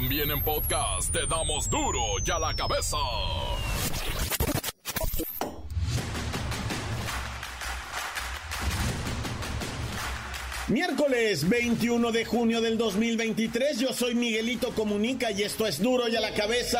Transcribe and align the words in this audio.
También 0.00 0.30
en 0.30 0.40
podcast 0.42 1.10
te 1.10 1.26
damos 1.26 1.68
duro 1.68 2.00
y 2.24 2.30
a 2.30 2.38
la 2.38 2.54
cabeza. 2.54 2.96
Miércoles 10.68 11.48
21 11.48 12.12
de 12.12 12.24
junio 12.24 12.60
del 12.60 12.78
2023, 12.78 13.80
yo 13.80 13.92
soy 13.92 14.14
Miguelito 14.14 14.72
Comunica 14.72 15.32
y 15.32 15.42
esto 15.42 15.66
es 15.66 15.82
duro 15.82 16.06
y 16.06 16.14
a 16.14 16.20
la 16.20 16.32
cabeza 16.32 16.78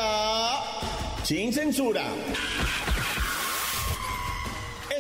sin 1.25 1.53
censura. 1.53 2.05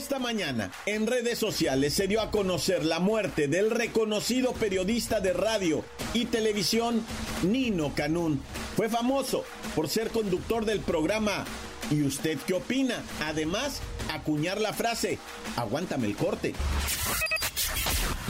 Esta 0.09 0.21
mañana, 0.21 0.71
en 0.87 1.07
redes 1.07 1.39
sociales 1.39 1.93
se 1.93 2.09
dio 2.09 2.23
a 2.23 2.31
conocer 2.31 2.83
la 2.83 2.99
muerte 2.99 3.47
del 3.47 3.71
reconocido 3.71 4.55
periodista 4.55 5.21
de 5.21 5.35
radio 5.35 5.85
y 6.15 6.25
televisión 6.25 7.05
Nino 7.43 7.93
Canún. 7.95 8.41
Fue 8.75 8.89
famoso 8.89 9.45
por 9.77 9.91
ser 9.91 10.09
conductor 10.09 10.65
del 10.65 10.80
programa 10.80 11.45
¿Y 11.91 12.05
usted 12.05 12.39
qué 12.47 12.55
opina? 12.55 13.02
Además, 13.21 13.83
acuñar 14.11 14.63
la 14.63 14.73
frase, 14.73 15.19
aguántame 15.57 16.07
el 16.07 16.16
corte. 16.16 16.55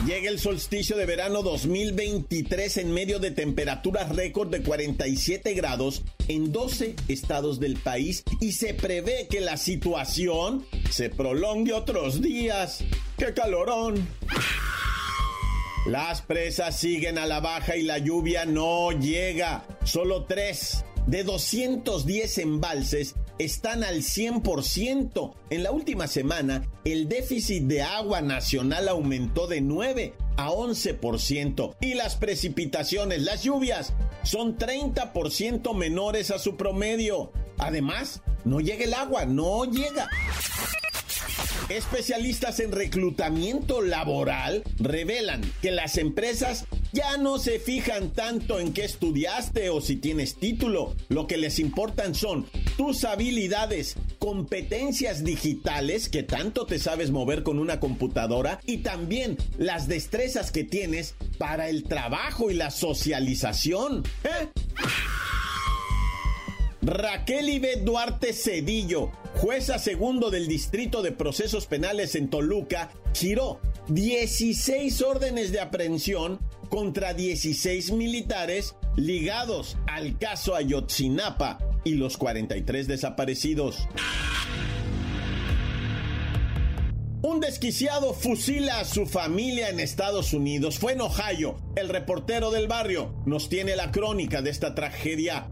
Llega 0.05 0.29
el 0.29 0.39
solsticio 0.39 0.95
de 0.95 1.05
verano 1.05 1.43
2023 1.43 2.77
en 2.77 2.93
medio 2.93 3.19
de 3.19 3.31
temperaturas 3.31 4.15
récord 4.15 4.49
de 4.49 4.63
47 4.63 5.53
grados 5.53 6.03
en 6.29 6.53
12 6.53 6.95
estados 7.09 7.59
del 7.59 7.75
país 7.75 8.23
y 8.39 8.53
se 8.53 8.73
prevé 8.73 9.27
que 9.29 9.41
la 9.41 9.57
situación 9.57 10.65
se 10.89 11.09
prolongue 11.09 11.73
otros 11.73 12.21
días. 12.21 12.81
¡Qué 13.17 13.33
calorón! 13.33 14.07
Las 15.85 16.21
presas 16.21 16.79
siguen 16.79 17.17
a 17.17 17.25
la 17.25 17.41
baja 17.41 17.75
y 17.75 17.83
la 17.83 17.97
lluvia 17.97 18.45
no 18.45 18.91
llega. 18.91 19.65
Solo 19.83 20.23
tres 20.23 20.85
de 21.07 21.23
210 21.23 22.37
embalses 22.37 23.15
están 23.39 23.83
al 23.83 24.03
100%. 24.03 25.33
En 25.49 25.63
la 25.63 25.71
última 25.71 26.07
semana, 26.07 26.67
el 26.85 27.09
déficit 27.09 27.63
de 27.63 27.81
agua 27.81 28.21
nacional 28.21 28.87
aumentó 28.87 29.47
de 29.47 29.61
9 29.61 30.13
a 30.37 30.49
11% 30.51 31.75
y 31.81 31.95
las 31.95 32.15
precipitaciones, 32.15 33.23
las 33.23 33.43
lluvias, 33.43 33.93
son 34.23 34.57
30% 34.57 35.73
menores 35.73 36.29
a 36.29 36.37
su 36.37 36.55
promedio. 36.55 37.31
Además, 37.57 38.21
no 38.45 38.59
llega 38.59 38.85
el 38.85 38.93
agua, 38.93 39.25
no 39.25 39.65
llega. 39.65 40.07
Especialistas 41.69 42.59
en 42.59 42.71
reclutamiento 42.71 43.81
laboral 43.81 44.63
revelan 44.79 45.41
que 45.61 45.71
las 45.71 45.97
empresas 45.97 46.65
ya 46.91 47.17
no 47.17 47.37
se 47.37 47.59
fijan 47.59 48.09
tanto 48.09 48.59
en 48.59 48.73
qué 48.73 48.85
estudiaste 48.85 49.69
o 49.69 49.79
si 49.79 49.95
tienes 49.95 50.35
título. 50.35 50.95
Lo 51.09 51.27
que 51.27 51.37
les 51.37 51.59
importan 51.59 52.15
son 52.15 52.47
tus 52.77 53.03
habilidades, 53.03 53.95
competencias 54.17 55.23
digitales 55.23 56.09
que 56.09 56.23
tanto 56.23 56.65
te 56.65 56.79
sabes 56.79 57.11
mover 57.11 57.43
con 57.43 57.59
una 57.59 57.79
computadora 57.79 58.59
y 58.65 58.77
también 58.77 59.37
las 59.57 59.87
destrezas 59.87 60.51
que 60.51 60.63
tienes 60.63 61.15
para 61.37 61.69
el 61.69 61.83
trabajo 61.83 62.49
y 62.49 62.55
la 62.55 62.71
socialización. 62.71 64.03
¿Eh? 64.23 64.49
Raquel 66.81 67.49
Ibet 67.49 67.83
Duarte 67.83 68.33
Cedillo, 68.33 69.11
jueza 69.39 69.79
segundo 69.79 70.29
del 70.29 70.47
Distrito 70.47 71.01
de 71.01 71.13
Procesos 71.13 71.65
Penales 71.65 72.15
en 72.15 72.29
Toluca, 72.29 72.91
giró 73.13 73.61
16 73.87 75.01
órdenes 75.01 75.53
de 75.53 75.61
aprehensión 75.61 76.39
contra 76.69 77.13
16 77.13 77.93
militares 77.93 78.75
ligados 78.97 79.77
al 79.87 80.17
caso 80.17 80.55
Ayotzinapa 80.55 81.57
y 81.85 81.95
los 81.95 82.17
43 82.17 82.87
desaparecidos. 82.87 83.87
Un 87.21 87.39
desquiciado 87.39 88.13
fusila 88.13 88.81
a 88.81 88.85
su 88.85 89.05
familia 89.05 89.69
en 89.69 89.79
Estados 89.79 90.33
Unidos. 90.33 90.79
Fue 90.79 90.93
en 90.93 91.01
Ohio. 91.01 91.57
El 91.75 91.87
reportero 91.87 92.51
del 92.51 92.67
barrio 92.67 93.13
nos 93.25 93.47
tiene 93.47 93.77
la 93.77 93.91
crónica 93.91 94.41
de 94.41 94.49
esta 94.49 94.75
tragedia. 94.75 95.47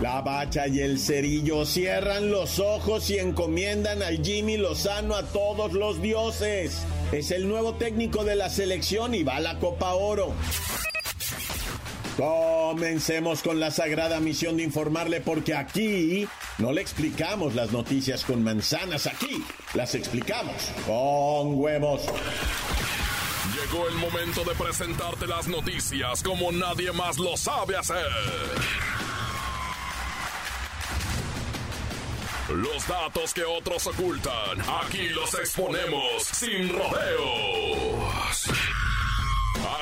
La 0.00 0.20
bacha 0.20 0.68
y 0.68 0.80
el 0.80 0.98
cerillo 0.98 1.64
cierran 1.64 2.30
los 2.30 2.58
ojos 2.58 3.08
y 3.08 3.18
encomiendan 3.18 4.02
al 4.02 4.22
Jimmy 4.22 4.58
Lozano 4.58 5.14
a 5.14 5.22
todos 5.22 5.72
los 5.72 6.02
dioses. 6.02 6.84
Es 7.12 7.30
el 7.30 7.48
nuevo 7.48 7.74
técnico 7.76 8.22
de 8.22 8.36
la 8.36 8.50
selección 8.50 9.14
y 9.14 9.22
va 9.22 9.36
a 9.36 9.40
la 9.40 9.58
Copa 9.58 9.94
Oro. 9.94 10.34
Comencemos 12.18 13.42
con 13.42 13.58
la 13.58 13.70
sagrada 13.70 14.20
misión 14.20 14.58
de 14.58 14.64
informarle 14.64 15.22
porque 15.22 15.54
aquí 15.54 16.28
no 16.58 16.72
le 16.72 16.82
explicamos 16.82 17.54
las 17.54 17.72
noticias 17.72 18.24
con 18.24 18.42
manzanas, 18.42 19.06
aquí 19.06 19.42
las 19.72 19.94
explicamos 19.94 20.72
con 20.86 21.58
huevos. 21.58 22.02
Llegó 23.54 23.88
el 23.88 23.94
momento 23.94 24.44
de 24.44 24.54
presentarte 24.54 25.26
las 25.26 25.48
noticias 25.48 26.22
como 26.22 26.52
nadie 26.52 26.92
más 26.92 27.18
lo 27.18 27.36
sabe 27.38 27.76
hacer. 27.76 28.06
Los 32.48 32.86
datos 32.86 33.34
que 33.34 33.44
otros 33.44 33.86
ocultan, 33.88 34.60
aquí 34.82 35.08
los 35.08 35.34
exponemos 35.34 36.22
sin 36.22 36.68
rodeos. 36.68 38.48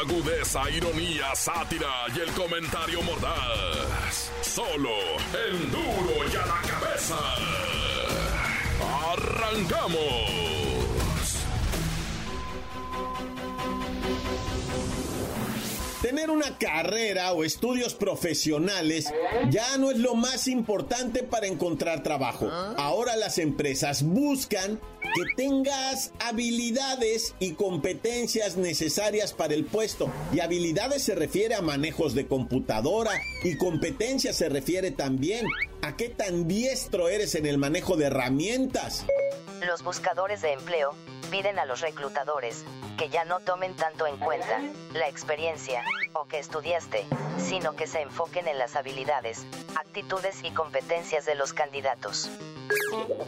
Agudeza, 0.00 0.70
ironía, 0.70 1.34
sátira 1.34 2.06
y 2.14 2.20
el 2.20 2.32
comentario 2.32 3.02
mordaz. 3.02 4.30
Solo 4.40 4.96
el 5.46 5.70
duro 5.70 6.28
y 6.32 6.36
a 6.36 6.46
la 6.46 6.60
cabeza. 6.62 7.18
¡Arrancamos! 9.12 10.53
Tener 16.04 16.28
una 16.30 16.58
carrera 16.58 17.32
o 17.32 17.44
estudios 17.44 17.94
profesionales 17.94 19.10
ya 19.48 19.78
no 19.78 19.90
es 19.90 19.96
lo 19.96 20.14
más 20.14 20.48
importante 20.48 21.22
para 21.22 21.46
encontrar 21.46 22.02
trabajo. 22.02 22.46
Ahora 22.76 23.16
las 23.16 23.38
empresas 23.38 24.02
buscan 24.02 24.78
que 25.00 25.22
tengas 25.34 26.12
habilidades 26.20 27.34
y 27.38 27.52
competencias 27.52 28.58
necesarias 28.58 29.32
para 29.32 29.54
el 29.54 29.64
puesto. 29.64 30.12
Y 30.34 30.40
habilidades 30.40 31.04
se 31.04 31.14
refiere 31.14 31.54
a 31.54 31.62
manejos 31.62 32.14
de 32.14 32.26
computadora 32.26 33.12
y 33.42 33.56
competencias 33.56 34.36
se 34.36 34.50
refiere 34.50 34.90
también 34.90 35.46
a 35.80 35.96
qué 35.96 36.10
tan 36.10 36.46
diestro 36.46 37.08
eres 37.08 37.34
en 37.34 37.46
el 37.46 37.56
manejo 37.56 37.96
de 37.96 38.04
herramientas. 38.04 39.06
Los 39.66 39.82
buscadores 39.82 40.42
de 40.42 40.52
empleo 40.52 40.94
piden 41.30 41.58
a 41.58 41.64
los 41.64 41.80
reclutadores 41.80 42.64
que 42.98 43.08
ya 43.08 43.24
no 43.24 43.40
tomen 43.40 43.74
tanto 43.74 44.06
en 44.06 44.18
cuenta 44.18 44.60
la 44.92 45.08
experiencia 45.08 45.82
o 46.12 46.26
que 46.26 46.38
estudiaste, 46.38 47.04
sino 47.38 47.74
que 47.74 47.86
se 47.86 48.02
enfoquen 48.02 48.46
en 48.46 48.58
las 48.58 48.76
habilidades, 48.76 49.46
actitudes 49.76 50.36
y 50.42 50.50
competencias 50.50 51.24
de 51.24 51.34
los 51.34 51.52
candidatos. 51.52 52.30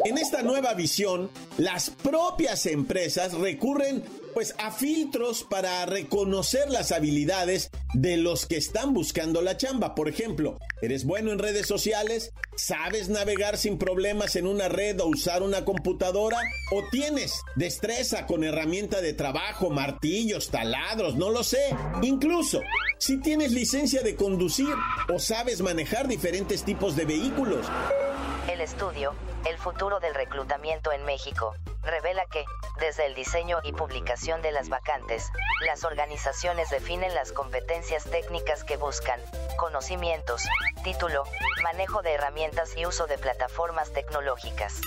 En 0.05 0.19
esta 0.19 0.43
nueva 0.43 0.75
visión, 0.75 1.31
las 1.57 1.91
propias 1.91 2.67
empresas 2.67 3.33
recurren 3.35 4.05
pues 4.35 4.55
a 4.59 4.71
filtros 4.71 5.45
para 5.45 5.87
reconocer 5.87 6.71
las 6.71 6.93
habilidades 6.93 7.71
de 7.95 8.19
los 8.19 8.45
que 8.45 8.59
están 8.59 8.93
buscando 8.93 9.41
la 9.41 9.57
chamba. 9.57 9.95
Por 9.95 10.09
ejemplo, 10.09 10.59
¿eres 10.83 11.07
bueno 11.07 11.33
en 11.33 11.39
redes 11.39 11.67
sociales? 11.67 12.33
¿Sabes 12.57 13.11
navegar 13.11 13.59
sin 13.59 13.77
problemas 13.77 14.35
en 14.35 14.47
una 14.47 14.69
red 14.69 14.99
o 15.01 15.09
usar 15.09 15.43
una 15.43 15.67
computadora? 15.67 16.39
¿O 16.73 16.83
tienes 16.91 17.43
destreza 17.55 18.25
con 18.25 18.45
herramienta 18.45 19.03
de 19.03 19.13
trabajo, 19.13 19.69
martillos, 19.69 20.51
taladros? 20.51 21.17
No 21.17 21.29
lo 21.29 21.45
sé. 21.45 21.77
Incluso 22.01 22.63
si 22.97 23.21
tienes 23.21 23.53
licencia 23.53 24.01
de 24.01 24.17
conducir 24.17 24.75
o 25.15 25.19
sabes 25.19 25.61
manejar 25.61 26.09
diferentes 26.09 26.65
tipos 26.65 26.97
de 26.97 27.05
vehículos. 27.05 27.67
El 28.51 28.63
estudio, 28.63 29.13
El 29.47 29.59
futuro 29.59 30.01
del 30.01 30.15
reclutamiento 30.15 30.93
en 30.93 31.05
México, 31.05 31.55
revela 31.87 32.27
que, 32.27 32.45
desde 32.81 33.07
el 33.07 33.15
diseño 33.15 33.59
y 33.65 33.73
publicación 33.73 34.43
de 34.43 34.53
las 34.53 34.69
vacantes, 34.69 35.31
las 35.67 35.85
organizaciones 35.85 36.71
definen 36.71 37.15
las 37.15 37.33
competencias 37.33 38.05
técnicas 38.05 38.65
que 38.65 38.77
buscan, 38.77 39.21
conocimientos, 39.57 40.43
título, 40.85 41.25
manejo 41.63 42.03
de 42.03 42.13
herramientas 42.13 42.77
y 42.77 42.87
uso 42.87 43.07
de 43.07 43.19
plataformas 43.19 43.93
tecnológicas. 43.93 44.81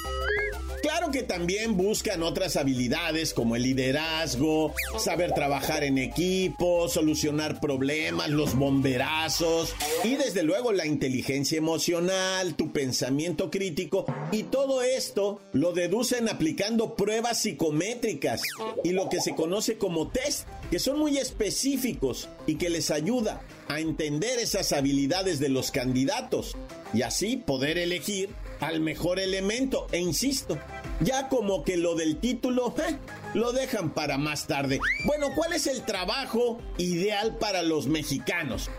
Claro 0.82 1.12
que 1.12 1.24
también 1.24 1.76
buscan 1.76 2.24
otras 2.24 2.56
habilidades 2.56 3.34
como 3.34 3.56
el 3.56 3.64
liderazgo, 3.64 4.74
saber 4.98 5.34
trabajar 5.34 5.84
en 5.84 5.98
equipo, 5.98 6.88
solucionar 6.88 7.60
problemas, 7.60 8.30
los 8.30 8.56
bomberazos 8.56 9.76
y 10.04 10.16
desde 10.16 10.44
luego 10.44 10.72
la 10.72 10.86
inteligencia 10.86 11.58
emocional, 11.58 12.56
tu 12.56 12.72
pensamiento 12.72 13.52
crítico 13.52 14.06
y 14.32 14.44
todo 14.44 14.82
esto 14.82 15.42
lo 15.52 15.74
deducen 15.74 16.30
aplicando 16.30 16.89
pruebas 16.96 17.42
psicométricas 17.42 18.42
y 18.84 18.92
lo 18.92 19.10
que 19.10 19.22
se 19.22 19.36
conoce 19.36 19.78
como 19.78 20.10
test 20.10 20.48
que 20.70 20.80
son 20.80 21.00
muy 21.00 21.18
específicos 21.18 22.30
y 22.46 22.56
que 22.56 22.70
les 22.70 22.92
ayuda 22.92 23.42
a 23.68 23.80
entender 23.80 24.40
esas 24.40 24.72
habilidades 24.72 25.40
de 25.40 25.50
los 25.50 25.72
candidatos 25.72 26.56
y 26.94 27.02
así 27.02 27.38
poder 27.38 27.78
elegir 27.78 28.30
al 28.60 28.80
mejor 28.80 29.20
elemento. 29.20 29.88
E 29.92 30.00
insisto, 30.00 30.58
ya 31.00 31.30
como 31.30 31.64
que 31.64 31.78
lo 31.78 31.96
del 31.96 32.18
título 32.18 32.74
eh, 32.78 32.98
lo 33.34 33.52
dejan 33.52 33.92
para 33.92 34.18
más 34.18 34.48
tarde. 34.48 34.80
Bueno, 35.06 35.28
¿cuál 35.36 35.54
es 35.54 35.68
el 35.68 35.84
trabajo 35.84 36.60
ideal 36.78 37.38
para 37.38 37.64
los 37.64 37.88
mexicanos? 37.88 38.70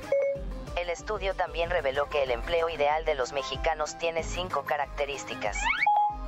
El 0.77 0.89
estudio 0.91 1.35
también 1.35 1.71
reveló 1.71 2.09
que 2.09 2.23
el 2.23 2.31
empleo 2.31 2.69
ideal 2.71 3.05
de 3.05 3.15
los 3.15 3.33
mexicanos 3.33 3.99
tiene 3.99 4.23
cinco 4.23 4.65
características. 4.65 5.57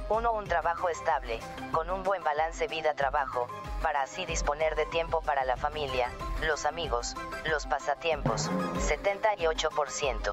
1. 0.08 0.32
Un 0.32 0.44
trabajo 0.46 0.88
estable, 0.88 1.40
con 1.72 1.90
un 1.90 2.02
buen 2.02 2.22
balance 2.22 2.66
vida-trabajo, 2.68 3.48
para 3.82 4.02
así 4.02 4.26
disponer 4.26 4.74
de 4.76 4.86
tiempo 4.86 5.20
para 5.22 5.44
la 5.44 5.56
familia, 5.56 6.10
los 6.42 6.66
amigos, 6.66 7.14
los 7.44 7.66
pasatiempos, 7.66 8.50
78%. 8.78 10.32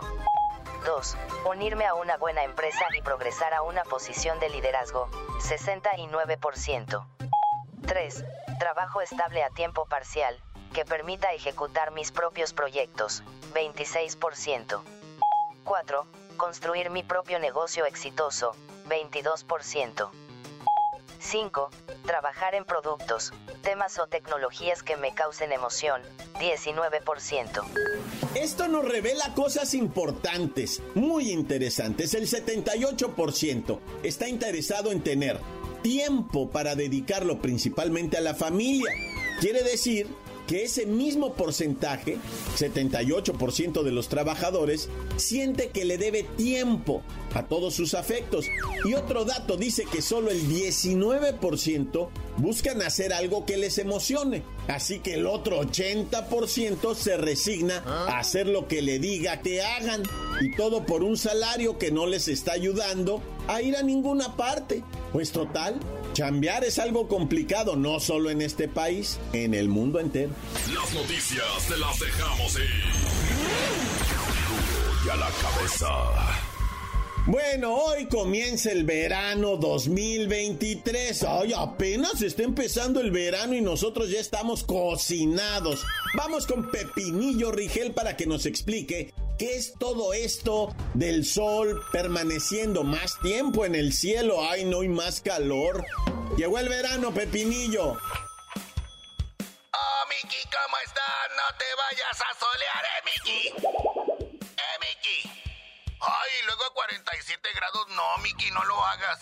2. 0.86 1.18
Unirme 1.46 1.86
a 1.86 1.94
una 1.94 2.18
buena 2.18 2.44
empresa 2.44 2.86
y 2.98 3.02
progresar 3.02 3.54
a 3.54 3.62
una 3.62 3.84
posición 3.84 4.40
de 4.40 4.50
liderazgo, 4.50 5.10
69%. 5.40 7.06
3. 7.86 8.26
Trabajo 8.60 9.02
estable 9.02 9.44
a 9.44 9.50
tiempo 9.50 9.86
parcial, 9.86 10.42
que 10.74 10.86
permita 10.86 11.34
ejecutar 11.34 11.92
mis 11.92 12.12
propios 12.12 12.54
proyectos, 12.54 13.24
26%. 13.54 14.82
4. 15.64 16.08
Construir 16.38 16.90
mi 16.90 17.04
propio 17.04 17.40
negocio 17.40 17.86
exitoso, 17.86 18.56
22%. 18.90 20.10
5. 21.20 21.70
Trabajar 22.06 22.56
en 22.56 22.66
productos, 22.66 23.34
temas 23.62 24.00
o 24.00 24.08
tecnologías 24.08 24.84
que 24.84 24.98
me 24.98 25.14
causen 25.14 25.52
emoción, 25.52 26.02
19%. 26.40 27.64
Esto 28.36 28.68
nos 28.68 28.86
revela 28.86 29.34
cosas 29.36 29.74
importantes, 29.74 30.82
muy 30.96 31.32
interesantes. 31.32 32.14
El 32.14 32.28
78% 32.28 33.80
está 34.04 34.28
interesado 34.28 34.92
en 34.92 35.04
tener 35.04 35.40
tiempo 35.82 36.50
para 36.50 36.76
dedicarlo 36.76 37.42
principalmente 37.42 38.18
a 38.18 38.22
la 38.22 38.34
familia. 38.34 38.92
Quiere 39.40 39.64
decir 39.64 40.08
que 40.50 40.64
ese 40.64 40.88
mismo 40.88 41.34
porcentaje, 41.34 42.18
78% 42.58 43.84
de 43.84 43.92
los 43.92 44.10
trabajadores, 44.10 44.90
siente 45.16 45.70
que 45.70 45.86
le 45.86 46.00
debe 46.00 46.24
tiempo 46.24 47.04
a 47.36 47.44
todos 47.44 47.76
sus 47.76 47.94
afectos. 47.94 48.48
Y 48.84 48.96
otro 48.96 49.26
dato 49.26 49.58
dice 49.58 49.86
que 49.86 50.02
solo 50.02 50.32
el 50.32 50.50
19% 50.50 52.10
buscan 52.38 52.82
hacer 52.82 53.14
algo 53.14 53.46
que 53.46 53.58
les 53.58 53.78
emocione. 53.78 54.42
Así 54.68 55.02
que 55.02 55.14
el 55.14 55.28
otro 55.28 55.62
80% 55.62 56.96
se 56.96 57.18
resigna 57.18 57.84
a 57.86 58.18
hacer 58.18 58.48
lo 58.48 58.68
que 58.68 58.82
le 58.82 58.98
diga 58.98 59.44
que 59.44 59.62
hagan. 59.62 60.02
Y 60.42 60.56
todo 60.56 60.84
por 60.84 61.04
un 61.04 61.16
salario 61.16 61.78
que 61.78 61.92
no 61.92 62.08
les 62.08 62.28
está 62.28 62.54
ayudando 62.54 63.22
a 63.48 63.62
ir 63.62 63.76
a 63.76 63.84
ninguna 63.84 64.36
parte. 64.36 64.84
Pues 65.14 65.32
total, 65.32 65.80
Chambear 66.20 66.66
es 66.66 66.80
algo 66.80 67.08
complicado, 67.08 67.78
no 67.78 68.02
solo 68.02 68.30
en 68.30 68.42
este 68.42 68.68
país, 68.68 69.18
en 69.32 69.54
el 69.54 69.70
mundo 69.70 70.02
entero. 70.02 70.32
Las 70.74 70.94
noticias 70.94 71.46
te 71.66 71.78
las 71.78 71.98
dejamos 71.98 72.56
ir. 72.56 72.84
Y 75.06 75.10
a 75.10 75.16
la 75.16 75.30
cabeza. 75.30 75.88
Bueno, 77.26 77.74
hoy 77.74 78.08
comienza 78.08 78.70
el 78.70 78.84
verano 78.84 79.56
2023. 79.56 81.24
Ay, 81.24 81.54
apenas 81.56 82.22
está 82.22 82.44
empezando 82.44 83.00
el 83.00 83.12
verano 83.12 83.54
y 83.56 83.62
nosotros 83.62 84.10
ya 84.10 84.20
estamos 84.20 84.66
cocinados. 84.66 85.86
Vamos 86.16 86.46
con 86.48 86.70
Pepinillo 86.70 87.54
Rigel 87.54 87.94
para 87.94 88.18
que 88.18 88.26
nos 88.26 88.46
explique 88.46 89.14
qué 89.38 89.56
es 89.56 89.74
todo 89.80 90.14
esto 90.14 90.76
del 90.96 91.24
sol 91.24 91.82
permaneciendo 91.94 92.84
más 92.84 93.18
tiempo 93.22 93.66
en 93.66 93.74
el 93.74 93.94
cielo. 93.94 94.44
Ay, 94.44 94.66
no 94.66 94.82
hay 94.82 94.90
más 94.90 95.22
calor. 95.22 95.86
Llegó 96.40 96.58
el 96.58 96.70
verano, 96.70 97.14
Pepinillo. 97.14 97.92
Oh, 97.92 98.00
Miki, 100.08 100.38
¿cómo 100.46 100.78
estás? 100.86 101.30
No 101.36 101.58
te 101.58 101.66
vayas 101.76 102.22
a 102.22 102.34
solear, 102.40 102.86
eh, 102.86 103.04
Miki. 103.04 103.48
Eh, 104.48 104.78
Miki. 104.80 105.30
Ay, 106.00 106.32
luego 106.46 106.64
a 106.64 106.74
47 106.74 107.50
grados, 107.54 107.90
no, 107.90 108.18
Miki, 108.20 108.52
no 108.52 108.64
lo 108.64 108.82
hagas. 108.86 109.20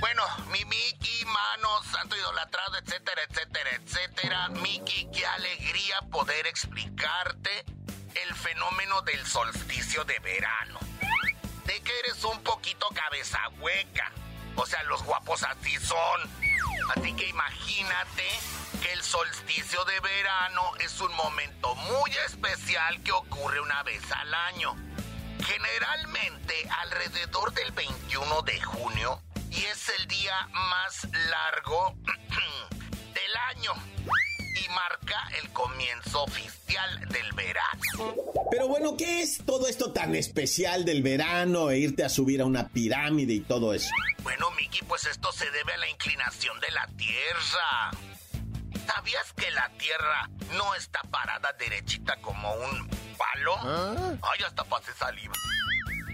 Bueno, 0.00 0.24
mi 0.48 0.62
Miki, 0.66 1.24
mano, 1.24 1.82
santo 1.84 2.16
idolatrado, 2.16 2.76
etcétera, 2.76 3.22
etcétera, 3.30 3.70
etcétera. 3.70 4.48
Miki, 4.50 5.08
qué 5.10 5.24
alegría 5.24 6.02
poder 6.10 6.46
explicarte 6.46 7.64
el 8.14 8.34
fenómeno 8.34 9.00
del 9.00 9.26
solsticio 9.26 10.04
de 10.04 10.18
verano. 10.18 10.78
De 11.64 11.80
que 11.80 11.98
eres 12.00 12.22
un 12.24 12.42
poquito 12.42 12.88
cabeza 12.90 13.38
hueca. 13.58 14.12
O 14.54 14.66
sea, 14.66 14.82
los 14.82 15.02
guapos 15.02 15.42
así 15.44 15.78
son. 15.78 16.41
Así 16.90 17.12
que 17.14 17.28
imagínate 17.28 18.28
que 18.82 18.92
el 18.92 19.02
solsticio 19.02 19.84
de 19.84 20.00
verano 20.00 20.62
es 20.80 21.00
un 21.00 21.14
momento 21.14 21.74
muy 21.74 22.10
especial 22.26 23.02
que 23.02 23.12
ocurre 23.12 23.60
una 23.60 23.82
vez 23.82 24.02
al 24.12 24.34
año. 24.34 24.74
Generalmente 25.44 26.54
alrededor 26.82 27.52
del 27.54 27.72
21 27.72 28.42
de 28.42 28.60
junio 28.60 29.22
y 29.50 29.64
es 29.64 29.88
el 29.88 30.06
día 30.06 30.48
más 30.52 31.04
largo 31.12 31.94
del 33.14 33.36
año 33.48 33.91
marca 34.74 35.28
el 35.40 35.50
comienzo 35.50 36.24
oficial 36.24 37.08
del 37.08 37.32
verano. 37.32 38.14
Pero 38.50 38.68
bueno, 38.68 38.96
¿qué 38.96 39.22
es 39.22 39.44
todo 39.44 39.66
esto 39.66 39.92
tan 39.92 40.14
especial 40.14 40.84
del 40.84 41.02
verano 41.02 41.70
e 41.70 41.78
irte 41.78 42.04
a 42.04 42.08
subir 42.08 42.40
a 42.40 42.44
una 42.44 42.68
pirámide 42.68 43.32
y 43.34 43.40
todo 43.40 43.72
eso? 43.74 43.90
Bueno, 44.22 44.50
Miki, 44.52 44.84
pues 44.84 45.06
esto 45.06 45.32
se 45.32 45.50
debe 45.50 45.72
a 45.72 45.78
la 45.78 45.88
inclinación 45.88 46.58
de 46.60 46.70
la 46.70 46.86
Tierra. 46.96 47.90
¿Sabías 48.86 49.32
que 49.34 49.50
la 49.52 49.70
Tierra 49.78 50.28
no 50.54 50.74
está 50.74 51.00
parada 51.10 51.52
derechita 51.58 52.16
como 52.16 52.52
un 52.54 52.88
palo? 53.16 53.54
¿Ah? 53.58 54.14
Ay, 54.22 54.44
hasta 54.44 54.64
pasé 54.64 54.92
saliva. 54.94 55.34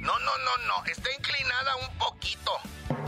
No, 0.01 0.19
no, 0.21 0.39
no, 0.39 0.57
no. 0.67 0.85
Está 0.87 1.13
inclinada 1.13 1.77
un 1.77 1.99
poquito. 1.99 2.53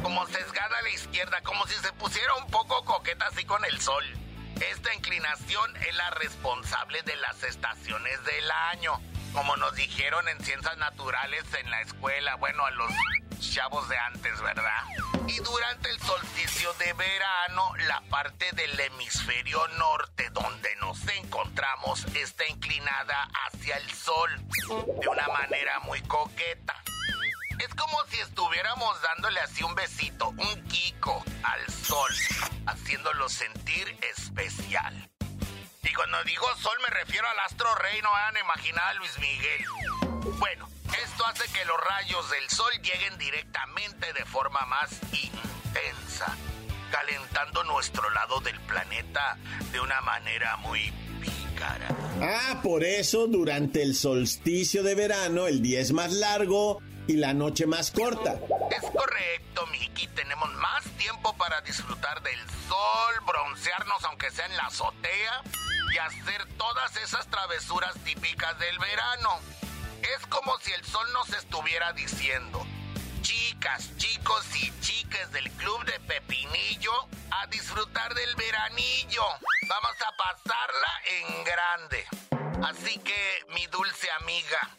Como 0.03 0.26
sesgada 0.26 0.79
a 0.79 0.82
la 0.82 0.91
izquierda, 0.91 1.41
como 1.43 1.67
si 1.67 1.75
se 1.75 1.93
pusiera 1.93 2.35
un 2.37 2.46
poco 2.50 2.85
coqueta 2.85 3.26
así 3.26 3.44
con 3.44 3.64
el 3.64 3.81
sol. 3.81 4.05
Esta 4.60 4.94
inclinación 4.94 5.74
es 5.76 5.94
la 5.94 6.10
responsable 6.10 7.02
de 7.02 7.16
las 7.16 7.42
estaciones 7.42 8.24
del 8.24 8.50
año. 8.72 9.00
Como 9.32 9.56
nos 9.56 9.74
dijeron 9.74 10.29
en 10.29 10.44
ciencias 10.44 10.76
naturales 10.76 11.44
en 11.55 11.70
la 11.70 11.81
escuela, 11.81 12.34
bueno, 12.34 12.67
a 12.67 12.70
los 12.72 12.93
chavos 13.38 13.88
de 13.88 13.96
antes, 13.96 14.40
¿verdad? 14.43 14.84
Y 15.26 15.38
durante 15.38 15.88
el 15.88 15.98
solsticio 16.00 16.72
de 16.74 16.93
verano, 16.93 17.72
la 17.86 18.02
parte 18.10 18.50
del 18.52 18.79
hemisferio 18.79 19.67
norte 19.79 20.29
donde 20.31 20.76
nos 20.76 21.08
encontramos 21.08 22.05
está 22.14 22.46
inclinada 22.46 23.29
hacia 23.46 23.76
el 23.79 23.90
sol 23.93 24.31
de 25.00 25.08
una 25.08 25.26
manera 25.29 25.81
muy 25.81 26.02
coqueta. 26.02 26.82
Es 27.60 27.74
como 27.74 27.98
si 28.08 28.19
estuviéramos 28.20 29.02
dándole 29.02 29.38
así 29.40 29.62
un 29.62 29.74
besito, 29.74 30.31
un 30.31 30.64
kiko 30.64 31.22
al 31.43 31.70
sol, 31.70 32.10
haciéndolo 32.64 33.29
sentir 33.29 33.86
especial. 34.17 35.10
Y 35.82 35.93
cuando 35.93 36.24
digo 36.24 36.46
sol 36.56 36.76
me 36.82 36.94
refiero 36.94 37.29
al 37.29 37.38
astro 37.40 37.74
rey, 37.74 38.00
no 38.02 38.10
van 38.10 38.36
a 38.36 38.40
imaginar 38.40 38.84
a 38.84 38.94
Luis 38.94 39.12
Miguel. 39.19 39.64
Bueno, 40.38 40.70
esto 41.05 41.26
hace 41.26 41.52
que 41.52 41.62
los 41.67 41.76
rayos 41.76 42.31
del 42.31 42.48
sol 42.48 42.72
lleguen 42.82 43.19
directamente 43.19 44.10
de 44.14 44.24
forma 44.24 44.64
más 44.64 44.90
intensa, 45.12 46.34
calentando 46.90 47.62
nuestro 47.64 48.08
lado 48.10 48.40
del 48.40 48.58
planeta 48.60 49.36
de 49.70 49.81
una 49.81 50.00
manera 50.00 50.56
muy 50.58 50.90
pícara. 51.20 51.88
Ah, 52.22 52.60
por 52.62 52.84
eso 52.84 53.26
durante 53.26 53.82
el 53.82 53.94
solsticio 53.94 54.82
de 54.82 54.94
verano 54.94 55.46
el 55.46 55.60
día 55.60 55.81
es 55.81 55.93
más 55.93 56.12
largo 56.12 56.81
y 57.10 57.17
la 57.17 57.34
noche 57.34 57.67
más 57.67 57.90
corta. 57.90 58.36
Es 58.70 58.88
correcto, 58.90 59.67
Miki. 59.67 60.06
Tenemos 60.08 60.52
más 60.55 60.84
tiempo 60.96 61.36
para 61.36 61.60
disfrutar 61.62 62.22
del 62.22 62.38
sol, 62.69 63.14
broncearnos 63.26 64.05
aunque 64.05 64.31
sea 64.31 64.46
en 64.46 64.56
la 64.56 64.67
azotea 64.67 65.43
y 65.93 65.98
hacer 65.98 66.46
todas 66.56 66.96
esas 66.98 67.26
travesuras 67.26 67.94
típicas 68.05 68.56
del 68.60 68.79
verano. 68.79 69.40
Es 70.02 70.24
como 70.29 70.56
si 70.60 70.72
el 70.72 70.84
sol 70.84 71.06
nos 71.12 71.31
estuviera 71.31 71.93
diciendo, 71.93 72.64
chicas, 73.22 73.90
chicos 73.96 74.44
y 74.55 74.72
chiques 74.81 75.32
del 75.32 75.50
club 75.52 75.84
de 75.84 75.98
Pepinillo, 76.00 76.93
a 77.32 77.46
disfrutar 77.48 78.14
del 78.14 78.36
veranillo. 78.36 79.24
Vamos 79.69 79.96
a 80.00 80.17
pasarla 80.17 81.02
en 81.06 81.44
grande. 81.44 82.06
Así 82.62 82.98
que, 82.98 83.44
mi 83.55 83.67
dulce 83.67 84.08
amiga, 84.20 84.79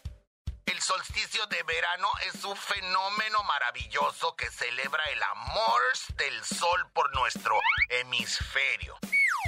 el 0.82 0.86
solsticio 0.86 1.46
de 1.46 1.62
verano 1.62 2.08
es 2.26 2.42
un 2.42 2.56
fenómeno 2.56 3.44
maravilloso 3.44 4.34
que 4.34 4.50
celebra 4.50 5.04
el 5.12 5.22
amor 5.22 5.80
del 6.16 6.44
sol 6.44 6.88
por 6.92 7.14
nuestro 7.14 7.56
hemisferio. 7.88 8.98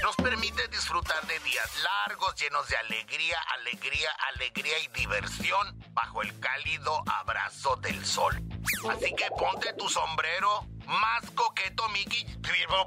Nos 0.02 0.14
permite 0.14 0.68
disfrutar 0.68 1.26
de 1.26 1.36
días 1.40 1.68
largos 1.82 2.36
llenos 2.36 2.68
de 2.68 2.76
alegría, 2.76 3.40
alegría, 3.58 4.10
alegría 4.34 4.78
y 4.78 4.86
diversión 4.88 5.76
bajo 5.90 6.22
el 6.22 6.38
cálido 6.38 7.02
abrazo 7.06 7.74
del 7.76 8.06
sol. 8.06 8.40
Así 8.88 9.12
que 9.16 9.28
ponte 9.36 9.72
tu 9.72 9.88
sombrero 9.88 10.64
más 10.86 11.28
coqueto, 11.32 11.88
Mickey. 11.88 12.24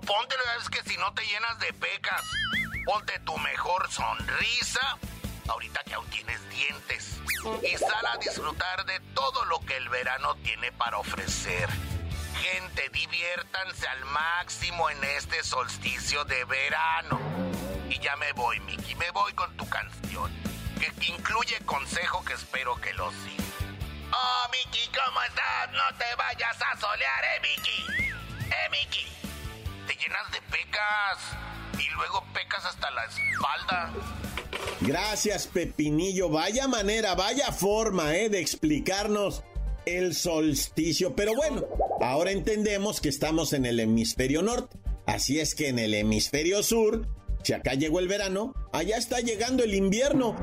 Póntelo, 0.06 0.44
es 0.62 0.70
que 0.70 0.90
si 0.90 0.96
no 0.96 1.14
te 1.14 1.26
llenas 1.26 1.60
de 1.60 1.74
pecas. 1.74 2.24
Ponte 2.86 3.20
tu 3.20 3.38
mejor 3.40 3.92
sonrisa 3.92 4.98
ahorita 5.48 5.84
que 5.84 5.94
aún 5.94 6.08
tienes 6.10 6.50
dientes. 6.50 7.20
Y 7.64 7.78
sal 7.78 8.06
a 8.14 8.18
disfrutar 8.18 8.86
de 8.86 9.00
todo 9.14 9.46
lo 9.46 9.60
que 9.62 9.78
el 9.78 9.90
verano 9.90 10.36
tiene 10.38 10.72
para 10.72 10.98
ofrecer. 10.98 11.70
Gente, 12.42 12.90
diviértanse 12.90 13.88
al 13.88 14.06
máximo 14.06 14.90
en 14.90 15.04
este 15.04 15.44
solsticio 15.44 16.24
de 16.26 16.44
verano. 16.46 17.20
Y 17.90 18.00
ya 18.00 18.16
me 18.18 18.32
voy, 18.34 18.60
Mickey, 18.62 18.96
me 18.96 19.10
voy 19.12 19.34
con 19.34 19.56
tu 19.58 19.68
canción, 19.70 20.32
que 20.80 20.92
incluye 21.08 21.60
consejo 21.66 22.24
que 22.24 22.34
espero 22.34 22.76
que 22.82 22.94
lo 22.94 23.12
siga. 23.12 23.44
Oh, 24.12 24.50
Mickey, 24.52 24.90
¿cómo 24.90 25.22
estás? 25.24 25.72
No 25.72 25.98
te 25.98 26.16
vayas 26.16 26.58
a 26.62 26.78
solear, 26.80 27.24
eh, 27.24 27.42
Mickey. 27.42 28.10
Eh, 28.50 28.70
Mickey. 28.72 29.08
Te 29.88 29.96
llenas 29.96 30.32
de 30.32 30.42
pecas 30.44 31.47
luego 31.98 32.24
pecas 32.34 32.66
hasta 32.66 32.90
la 32.92 33.06
espalda. 33.06 33.94
Gracias, 34.82 35.48
Pepinillo. 35.48 36.30
Vaya 36.30 36.68
manera, 36.68 37.16
vaya 37.16 37.52
forma, 37.52 38.16
¿eh? 38.16 38.30
De 38.30 38.40
explicarnos 38.40 39.44
el 39.86 40.14
solsticio. 40.14 41.16
Pero 41.16 41.34
bueno, 41.36 41.66
ahora 42.02 42.32
entendemos 42.32 43.02
que 43.02 43.10
estamos 43.10 43.54
en 43.54 43.66
el 43.66 43.80
hemisferio 43.80 44.42
norte. 44.42 44.78
Así 45.06 45.40
es 45.40 45.56
que 45.56 45.70
en 45.70 45.80
el 45.80 45.94
hemisferio 45.94 46.62
sur, 46.64 47.08
si 47.44 47.54
acá 47.54 47.74
llegó 47.76 48.00
el 48.00 48.10
verano, 48.10 48.54
allá 48.74 48.98
está 48.98 49.20
llegando 49.22 49.64
el 49.64 49.74
invierno. 49.74 50.36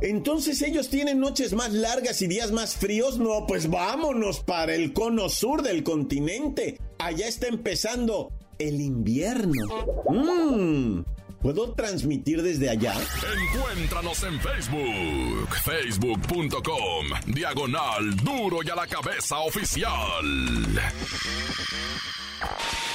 Entonces 0.00 0.62
ellos 0.62 0.88
tienen 0.88 1.20
noches 1.20 1.52
más 1.52 1.72
largas 1.72 2.22
y 2.22 2.26
días 2.26 2.50
más 2.50 2.76
fríos. 2.76 3.18
No, 3.18 3.46
pues 3.46 3.68
vámonos 3.68 4.40
para 4.40 4.74
el 4.74 4.92
cono 4.92 5.28
sur 5.28 5.62
del 5.62 5.84
continente. 5.84 6.80
Allá 6.98 7.28
está 7.28 7.48
empezando 7.48 8.32
el 8.58 8.80
invierno. 8.80 9.86
Mmm. 10.08 11.02
¿Puedo 11.40 11.72
transmitir 11.72 12.42
desde 12.42 12.68
allá? 12.68 12.94
Encuéntranos 13.54 14.24
en 14.24 14.40
Facebook, 14.40 15.48
facebook.com, 15.64 17.06
diagonal 17.26 18.16
duro 18.16 18.58
y 18.64 18.70
a 18.70 18.74
la 18.74 18.86
cabeza 18.88 19.38
oficial. 19.38 20.24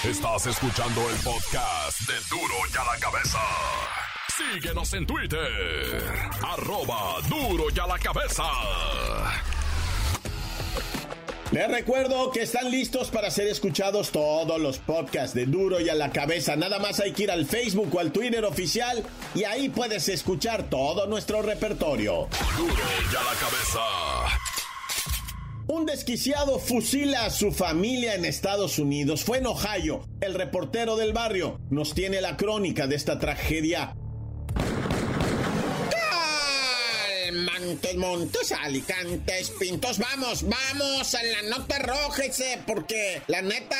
Estás 0.04 0.48
escuchando 0.48 1.10
el 1.10 1.16
podcast 1.24 2.02
de 2.02 2.16
duro 2.30 2.56
y 2.74 2.78
a 2.78 2.84
la 2.84 3.00
cabeza. 3.00 3.40
Síguenos 4.36 4.94
en 4.94 5.06
Twitter, 5.06 6.04
arroba 6.42 7.22
duro 7.30 7.66
y 7.74 7.80
a 7.80 7.88
la 7.88 7.98
cabeza. 7.98 8.44
Les 11.54 11.68
recuerdo 11.68 12.32
que 12.32 12.42
están 12.42 12.72
listos 12.72 13.12
para 13.12 13.30
ser 13.30 13.46
escuchados 13.46 14.10
todos 14.10 14.60
los 14.60 14.80
podcasts 14.80 15.36
de 15.36 15.46
Duro 15.46 15.80
y 15.80 15.88
a 15.88 15.94
la 15.94 16.12
cabeza. 16.12 16.56
Nada 16.56 16.80
más 16.80 17.00
hay 17.00 17.12
que 17.12 17.26
ir 17.26 17.32
al 17.32 17.46
Facebook 17.46 17.94
o 17.94 18.00
al 18.00 18.12
Twitter 18.12 18.44
oficial 18.44 19.04
y 19.36 19.44
ahí 19.44 19.70
puedes 19.70 20.10
escuchar 20.10 20.68
todo 20.68 21.06
nuestro 21.06 21.44
repertorio. 21.44 22.28
Duro 22.58 22.74
y 22.74 23.16
a 23.16 23.24
la 23.24 23.40
cabeza. 23.40 23.80
Un 25.68 25.86
desquiciado 25.86 26.58
fusila 26.58 27.26
a 27.26 27.30
su 27.30 27.52
familia 27.52 28.16
en 28.16 28.26
Estados 28.26 28.80
Unidos. 28.80 29.24
Fue 29.24 29.38
en 29.38 29.46
Ohio. 29.46 30.02
El 30.22 30.34
reportero 30.34 30.96
del 30.96 31.14
barrio 31.14 31.60
nos 31.70 31.94
tiene 31.94 32.20
la 32.20 32.36
crónica 32.36 32.88
de 32.88 32.96
esta 32.96 33.20
tragedia 33.20 33.96
Montes, 37.74 37.96
Montes, 37.96 38.52
Alicantes, 38.52 39.50
Pintos. 39.60 39.98
Vamos, 39.98 40.44
vamos 40.44 41.16
a 41.16 41.24
la 41.24 41.42
nota 41.58 41.80
roja, 41.80 42.24
porque 42.68 43.24
la 43.26 43.42
neta, 43.42 43.76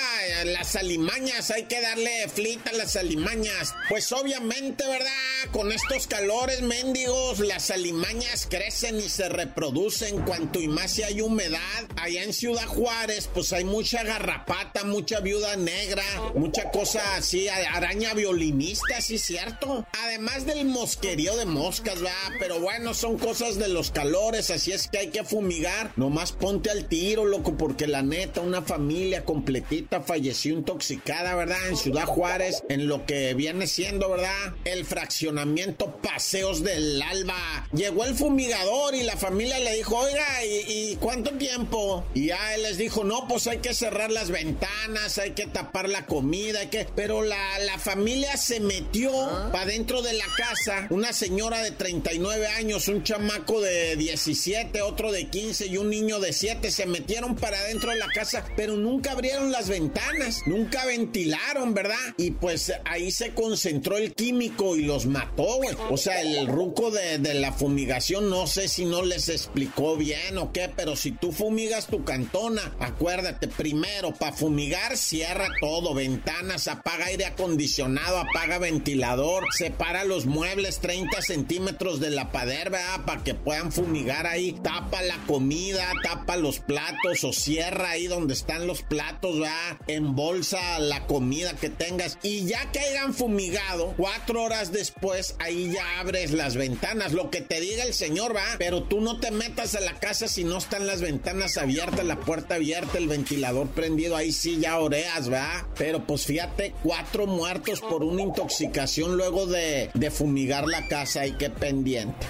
las 0.46 0.76
alimañas, 0.76 1.52
hay 1.52 1.66
que 1.66 1.80
darle 1.80 2.28
flita 2.28 2.72
a 2.72 2.74
las 2.74 2.96
alimañas. 2.96 3.76
Pues 3.90 4.12
obviamente, 4.12 4.84
¿verdad? 4.88 5.12
Con 5.52 5.72
estos 5.72 6.08
calores 6.08 6.62
mendigos, 6.62 7.38
las 7.40 7.70
alimañas 7.70 8.48
crecen 8.50 8.98
y 8.98 9.10
se 9.10 9.30
reproducen 9.30 10.24
cuanto 10.24 10.60
y 10.60 10.68
más 10.68 10.92
si 10.94 11.04
hay 11.04 11.22
humedad. 11.22 11.60
Allá 11.96 12.24
en 12.24 12.34
Ciudad 12.34 12.66
Juárez, 12.66 13.30
pues 13.32 13.54
hay 13.54 13.64
mucha 13.64 14.02
garrapata, 14.02 14.84
mucha 14.86 15.20
viuda 15.20 15.56
negra, 15.56 16.04
mucha 16.34 16.72
cosa 16.72 17.16
así, 17.16 17.48
araña 17.48 18.16
violinista, 18.16 19.02
sí, 19.02 19.20
cierto. 19.20 19.86
Además 20.04 20.48
del 20.48 20.66
mosquerío 20.66 21.38
de 21.38 21.46
moscas, 21.46 22.02
¿verdad? 22.02 22.32
Pero 22.40 22.60
bueno, 22.60 22.96
son 22.96 23.20
cosas 23.20 23.60
de 23.60 23.68
los 23.68 23.83
calores, 23.92 24.50
así 24.50 24.72
es 24.72 24.88
que 24.88 25.00
hay 25.00 25.08
que 25.08 25.24
fumigar. 25.24 25.92
Nomás 25.96 26.32
ponte 26.32 26.70
al 26.70 26.88
tiro, 26.88 27.26
loco, 27.26 27.56
porque 27.58 27.88
la 27.88 28.02
neta, 28.02 28.42
una 28.42 28.62
familia 28.62 29.26
completita 29.26 30.02
falleció 30.02 30.54
intoxicada, 30.54 31.36
¿verdad? 31.36 31.68
En 31.70 31.78
Ciudad 31.78 32.06
Juárez, 32.06 32.64
en 32.70 32.88
lo 32.88 33.06
que 33.06 33.34
viene 33.34 33.68
siendo, 33.68 34.10
¿verdad? 34.10 34.54
El 34.66 34.86
fraccionamiento 34.86 35.98
Paseos 36.02 36.64
del 36.64 37.02
Alba. 37.02 37.68
Llegó 37.74 38.06
el 38.06 38.16
fumigador 38.16 38.96
y 38.96 39.04
la 39.04 39.18
familia 39.18 39.60
le 39.60 39.76
dijo, 39.76 39.98
oiga, 39.98 40.26
¿y, 40.46 40.96
cuánto 41.00 41.32
tiempo? 41.32 42.06
Y 42.14 42.28
ya 42.28 42.56
él 42.56 42.64
les 42.64 42.78
dijo, 42.78 43.04
no, 43.04 43.28
pues 43.28 43.48
hay 43.48 43.60
que 43.60 43.74
cerrar 43.74 44.12
las 44.12 44.30
ventanas, 44.30 45.18
hay 45.18 45.32
que 45.32 45.48
tapar 45.48 45.90
la 45.90 46.06
comida, 46.06 46.60
hay 46.60 46.68
que... 46.68 46.88
Pero 46.96 47.24
la, 47.24 47.60
la 47.60 47.80
familia 47.80 48.38
se 48.38 48.60
metió 48.60 49.12
para 49.52 49.66
dentro 49.66 50.02
de 50.02 50.14
la 50.14 50.26
casa, 50.38 50.88
una 50.90 51.14
señora 51.14 51.62
de 51.62 51.72
39 51.72 52.48
años, 52.48 52.88
un 52.88 53.04
chamaco 53.04 53.62
de 53.62 53.63
17, 53.64 54.82
otro 54.82 55.12
de 55.12 55.28
15 55.28 55.68
y 55.68 55.78
un 55.78 55.90
niño 55.90 56.20
de 56.20 56.34
7 56.34 56.72
se 56.72 56.86
metieron 56.86 57.36
para 57.36 57.58
adentro 57.60 57.92
de 57.92 57.98
la 57.98 58.08
casa, 58.08 58.46
pero 58.56 58.76
nunca 58.76 59.12
abrieron 59.12 59.52
las 59.52 59.70
ventanas, 59.70 60.42
nunca 60.46 60.86
ventilaron, 60.86 61.74
¿verdad? 61.74 61.96
Y 62.18 62.32
pues 62.32 62.74
ahí 62.86 63.12
se 63.12 63.34
concentró 63.34 63.98
el 63.98 64.14
químico 64.14 64.76
y 64.76 64.84
los 64.84 65.06
mató, 65.06 65.58
güey. 65.58 65.76
O 65.90 65.98
sea, 65.98 66.22
el 66.22 66.48
ruco 66.48 66.92
de, 66.92 67.18
de 67.18 67.34
la 67.34 67.52
fumigación, 67.52 68.30
no 68.30 68.48
sé 68.48 68.68
si 68.68 68.86
no 68.86 69.04
les 69.04 69.30
explicó 69.30 69.96
bien 69.98 70.38
o 70.38 70.52
qué, 70.52 70.70
pero 70.76 70.96
si 70.96 71.12
tú 71.12 71.32
fumigas 71.32 71.88
tu 71.88 72.04
cantona, 72.04 72.76
acuérdate, 72.80 73.48
primero, 73.48 74.14
para 74.14 74.34
fumigar, 74.34 74.98
cierra 74.98 75.48
todo, 75.60 75.94
ventanas, 75.94 76.68
apaga 76.68 77.06
aire 77.06 77.26
acondicionado, 77.26 78.18
apaga 78.18 78.58
ventilador, 78.58 79.46
separa 79.52 80.04
los 80.04 80.26
muebles 80.26 80.80
30 80.80 81.22
centímetros 81.22 82.00
de 82.00 82.10
la 82.10 82.32
pader, 82.32 82.70
¿verdad? 82.70 83.06
Para 83.06 83.24
que 83.24 83.36
puedan 83.54 83.72
fumigar 83.72 84.26
ahí. 84.26 84.54
Tapa 84.64 85.04
la 85.04 85.18
comida, 85.28 85.88
tapa 86.02 86.38
los 86.38 86.60
platos 86.60 87.24
o 87.24 87.32
cierra 87.32 87.92
ahí 87.92 88.08
donde 88.08 88.34
están 88.34 88.66
los 88.66 88.82
platos, 88.82 89.40
va. 89.40 89.78
Embolsa 89.86 90.80
la 90.80 91.06
comida 91.06 91.54
que 91.54 91.70
tengas. 91.70 92.18
Y 92.24 92.46
ya 92.46 92.72
que 92.72 92.80
hayan 92.80 93.14
fumigado, 93.14 93.94
cuatro 93.96 94.42
horas 94.42 94.72
después, 94.72 95.36
ahí 95.38 95.72
ya 95.72 96.00
abres 96.00 96.32
las 96.32 96.56
ventanas. 96.56 97.14
Lo 97.14 97.30
que 97.30 97.42
te 97.42 97.62
diga 97.62 97.84
el 97.84 97.94
señor, 97.94 98.36
va. 98.36 98.56
Pero 98.58 98.84
tú 98.86 99.02
no 99.02 99.20
te 99.20 99.30
metas 99.30 99.76
a 99.76 99.82
la 99.82 100.00
casa 100.00 100.28
si 100.28 100.44
no 100.44 100.58
están 100.58 100.88
las 100.88 101.02
ventanas 101.02 101.58
abiertas, 101.58 102.06
la 102.06 102.20
puerta 102.20 102.56
abierta, 102.56 102.98
el 102.98 103.08
ventilador 103.08 103.68
prendido. 103.70 104.16
Ahí 104.16 104.32
sí 104.32 104.58
ya 104.60 104.80
oreas, 104.80 105.32
va. 105.32 105.68
Pero 105.78 106.08
pues 106.08 106.26
fíjate, 106.26 106.74
cuatro 106.82 107.28
muertos 107.28 107.82
por 107.82 108.04
una 108.04 108.24
intoxicación 108.24 109.16
luego 109.16 109.46
de, 109.46 109.92
de 109.94 110.10
fumigar 110.10 110.68
la 110.68 110.88
casa. 110.88 111.28
Y 111.28 111.34
qué 111.34 111.52
pendiente. 111.52 112.26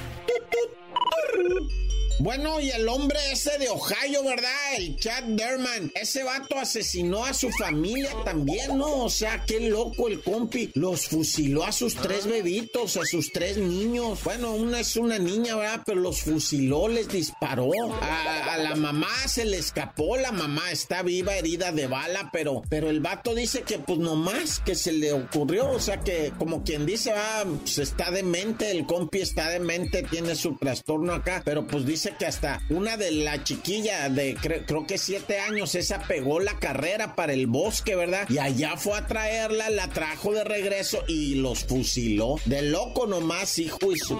Woo! 1.35 1.67
Bueno, 2.19 2.59
y 2.59 2.69
el 2.69 2.87
hombre 2.87 3.17
ese 3.31 3.57
de 3.57 3.69
Ohio, 3.69 4.23
¿verdad? 4.23 4.51
El 4.77 4.95
Chad 4.97 5.23
Derman. 5.23 5.91
Ese 5.95 6.23
vato 6.23 6.59
asesinó 6.59 7.25
a 7.25 7.33
su 7.33 7.49
familia 7.51 8.11
también, 8.23 8.77
¿no? 8.77 9.05
O 9.05 9.09
sea, 9.09 9.43
qué 9.45 9.59
loco 9.59 10.07
el 10.07 10.21
compi. 10.21 10.69
Los 10.75 11.07
fusiló 11.07 11.65
a 11.65 11.71
sus 11.71 11.95
tres 11.95 12.27
bebitos, 12.27 12.97
a 12.97 13.05
sus 13.05 13.31
tres 13.31 13.57
niños. 13.57 14.23
Bueno, 14.23 14.53
una 14.53 14.81
es 14.81 14.95
una 14.95 15.17
niña, 15.17 15.55
¿verdad? 15.55 15.81
Pero 15.85 16.01
los 16.01 16.21
fusiló, 16.21 16.87
les 16.87 17.07
disparó. 17.07 17.71
A, 18.01 18.57
la 18.57 18.75
mamá 18.75 19.09
se 19.27 19.45
le 19.45 19.57
escapó. 19.57 20.15
La 20.15 20.31
mamá 20.31 20.71
está 20.71 21.01
viva, 21.01 21.35
herida 21.35 21.71
de 21.71 21.87
bala, 21.87 22.29
pero, 22.31 22.61
pero 22.69 22.91
el 22.91 22.99
vato 22.99 23.33
dice 23.33 23.63
que 23.63 23.79
pues 23.79 23.97
nomás 23.97 24.59
que 24.59 24.75
se 24.75 24.93
le 24.93 25.13
ocurrió. 25.13 25.71
O 25.71 25.79
sea, 25.79 25.99
que 25.99 26.31
como 26.37 26.63
quien 26.63 26.85
dice, 26.85 27.11
ah, 27.11 27.43
pues 27.59 27.79
está 27.79 28.11
demente, 28.11 28.69
el 28.69 28.85
compi 28.85 29.19
está 29.21 29.49
demente, 29.49 30.03
tiene 30.03 30.35
su 30.35 30.55
trastorno 30.57 31.13
acá. 31.13 31.41
Pero 31.43 31.65
pues 31.65 31.85
dice 31.85 32.02
que 32.11 32.25
hasta 32.25 32.61
una 32.69 32.97
de 32.97 33.11
la 33.11 33.43
chiquilla 33.43 34.09
de 34.09 34.35
creo 34.35 34.85
que 34.85 34.97
siete 34.97 35.39
años, 35.39 35.75
esa 35.75 35.99
pegó 35.99 36.39
la 36.39 36.59
carrera 36.59 37.15
para 37.15 37.33
el 37.33 37.47
bosque, 37.47 37.95
¿verdad? 37.95 38.27
Y 38.29 38.37
allá 38.37 38.77
fue 38.77 38.97
a 38.97 39.07
traerla, 39.07 39.69
la 39.69 39.89
trajo 39.89 40.33
de 40.33 40.43
regreso 40.43 41.03
y 41.07 41.35
los 41.35 41.63
fusiló. 41.65 42.35
De 42.45 42.61
loco 42.61 43.07
nomás, 43.07 43.57
hijo 43.59 43.91
y 43.91 43.97
su... 43.97 44.19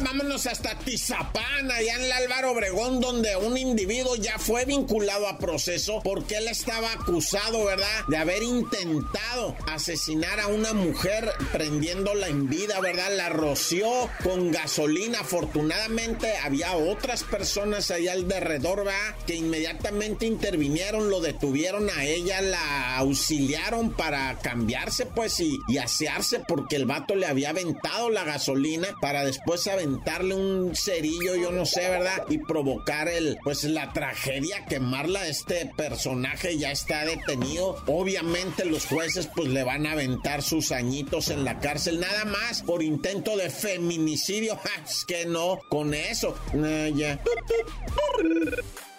Vámonos 0.00 0.46
hasta 0.46 0.78
Tizapán, 0.78 1.70
allá 1.72 1.96
en 1.96 2.04
el 2.04 2.12
Álvaro 2.12 2.52
Obregón, 2.52 3.00
donde 3.00 3.34
un 3.36 3.58
individuo 3.58 4.14
ya 4.14 4.38
fue 4.38 4.64
vinculado 4.64 5.26
a 5.26 5.38
proceso 5.38 6.00
porque 6.04 6.36
él 6.36 6.46
estaba 6.46 6.92
acusado, 6.92 7.64
¿verdad?, 7.64 8.04
de 8.06 8.16
haber 8.16 8.44
intentado 8.44 9.56
asesinar 9.66 10.38
a 10.38 10.46
una 10.46 10.72
mujer 10.72 11.32
prendiéndola 11.52 12.28
en 12.28 12.48
vida, 12.48 12.78
¿verdad? 12.80 13.10
La 13.16 13.28
roció 13.28 14.08
con 14.22 14.52
gasolina. 14.52 15.20
Afortunadamente 15.20 16.32
había 16.44 16.76
otras 16.76 17.24
personas 17.24 17.90
allá 17.90 18.12
alrededor, 18.12 18.84
¿verdad? 18.84 19.16
Que 19.26 19.34
inmediatamente 19.34 20.26
intervinieron, 20.26 21.10
lo 21.10 21.20
detuvieron 21.20 21.90
a 21.90 22.04
ella, 22.04 22.40
la 22.40 22.98
auxiliaron 22.98 23.90
para 23.90 24.38
cambiarse, 24.38 25.06
pues, 25.06 25.40
y, 25.40 25.58
y 25.66 25.78
asearse 25.78 26.40
porque 26.46 26.76
el 26.76 26.86
vato 26.86 27.16
le 27.16 27.26
había 27.26 27.50
aventado 27.50 28.10
la 28.10 28.22
gasolina 28.22 28.88
para 29.00 29.24
después 29.24 29.66
aventarle 29.88 30.34
un 30.34 30.76
cerillo, 30.76 31.34
yo 31.36 31.50
no 31.50 31.64
sé, 31.64 31.88
¿verdad? 31.88 32.24
Y 32.28 32.38
provocar 32.38 33.08
el, 33.08 33.38
pues, 33.42 33.64
la 33.64 33.92
tragedia, 33.92 34.66
quemarla. 34.66 35.26
Este 35.26 35.70
personaje 35.76 36.58
ya 36.58 36.70
está 36.70 37.04
detenido. 37.04 37.82
Obviamente 37.86 38.64
los 38.64 38.86
jueces, 38.86 39.28
pues, 39.34 39.48
le 39.48 39.64
van 39.64 39.86
a 39.86 39.92
aventar 39.92 40.42
sus 40.42 40.72
añitos 40.72 41.30
en 41.30 41.44
la 41.44 41.58
cárcel, 41.58 42.00
nada 42.00 42.24
más 42.24 42.62
por 42.62 42.82
intento 42.82 43.36
de 43.36 43.50
feminicidio. 43.50 44.58
Es 44.88 45.04
que 45.04 45.26
no, 45.26 45.58
con 45.68 45.92
eso. 45.92 46.34
Ah. 46.54 47.18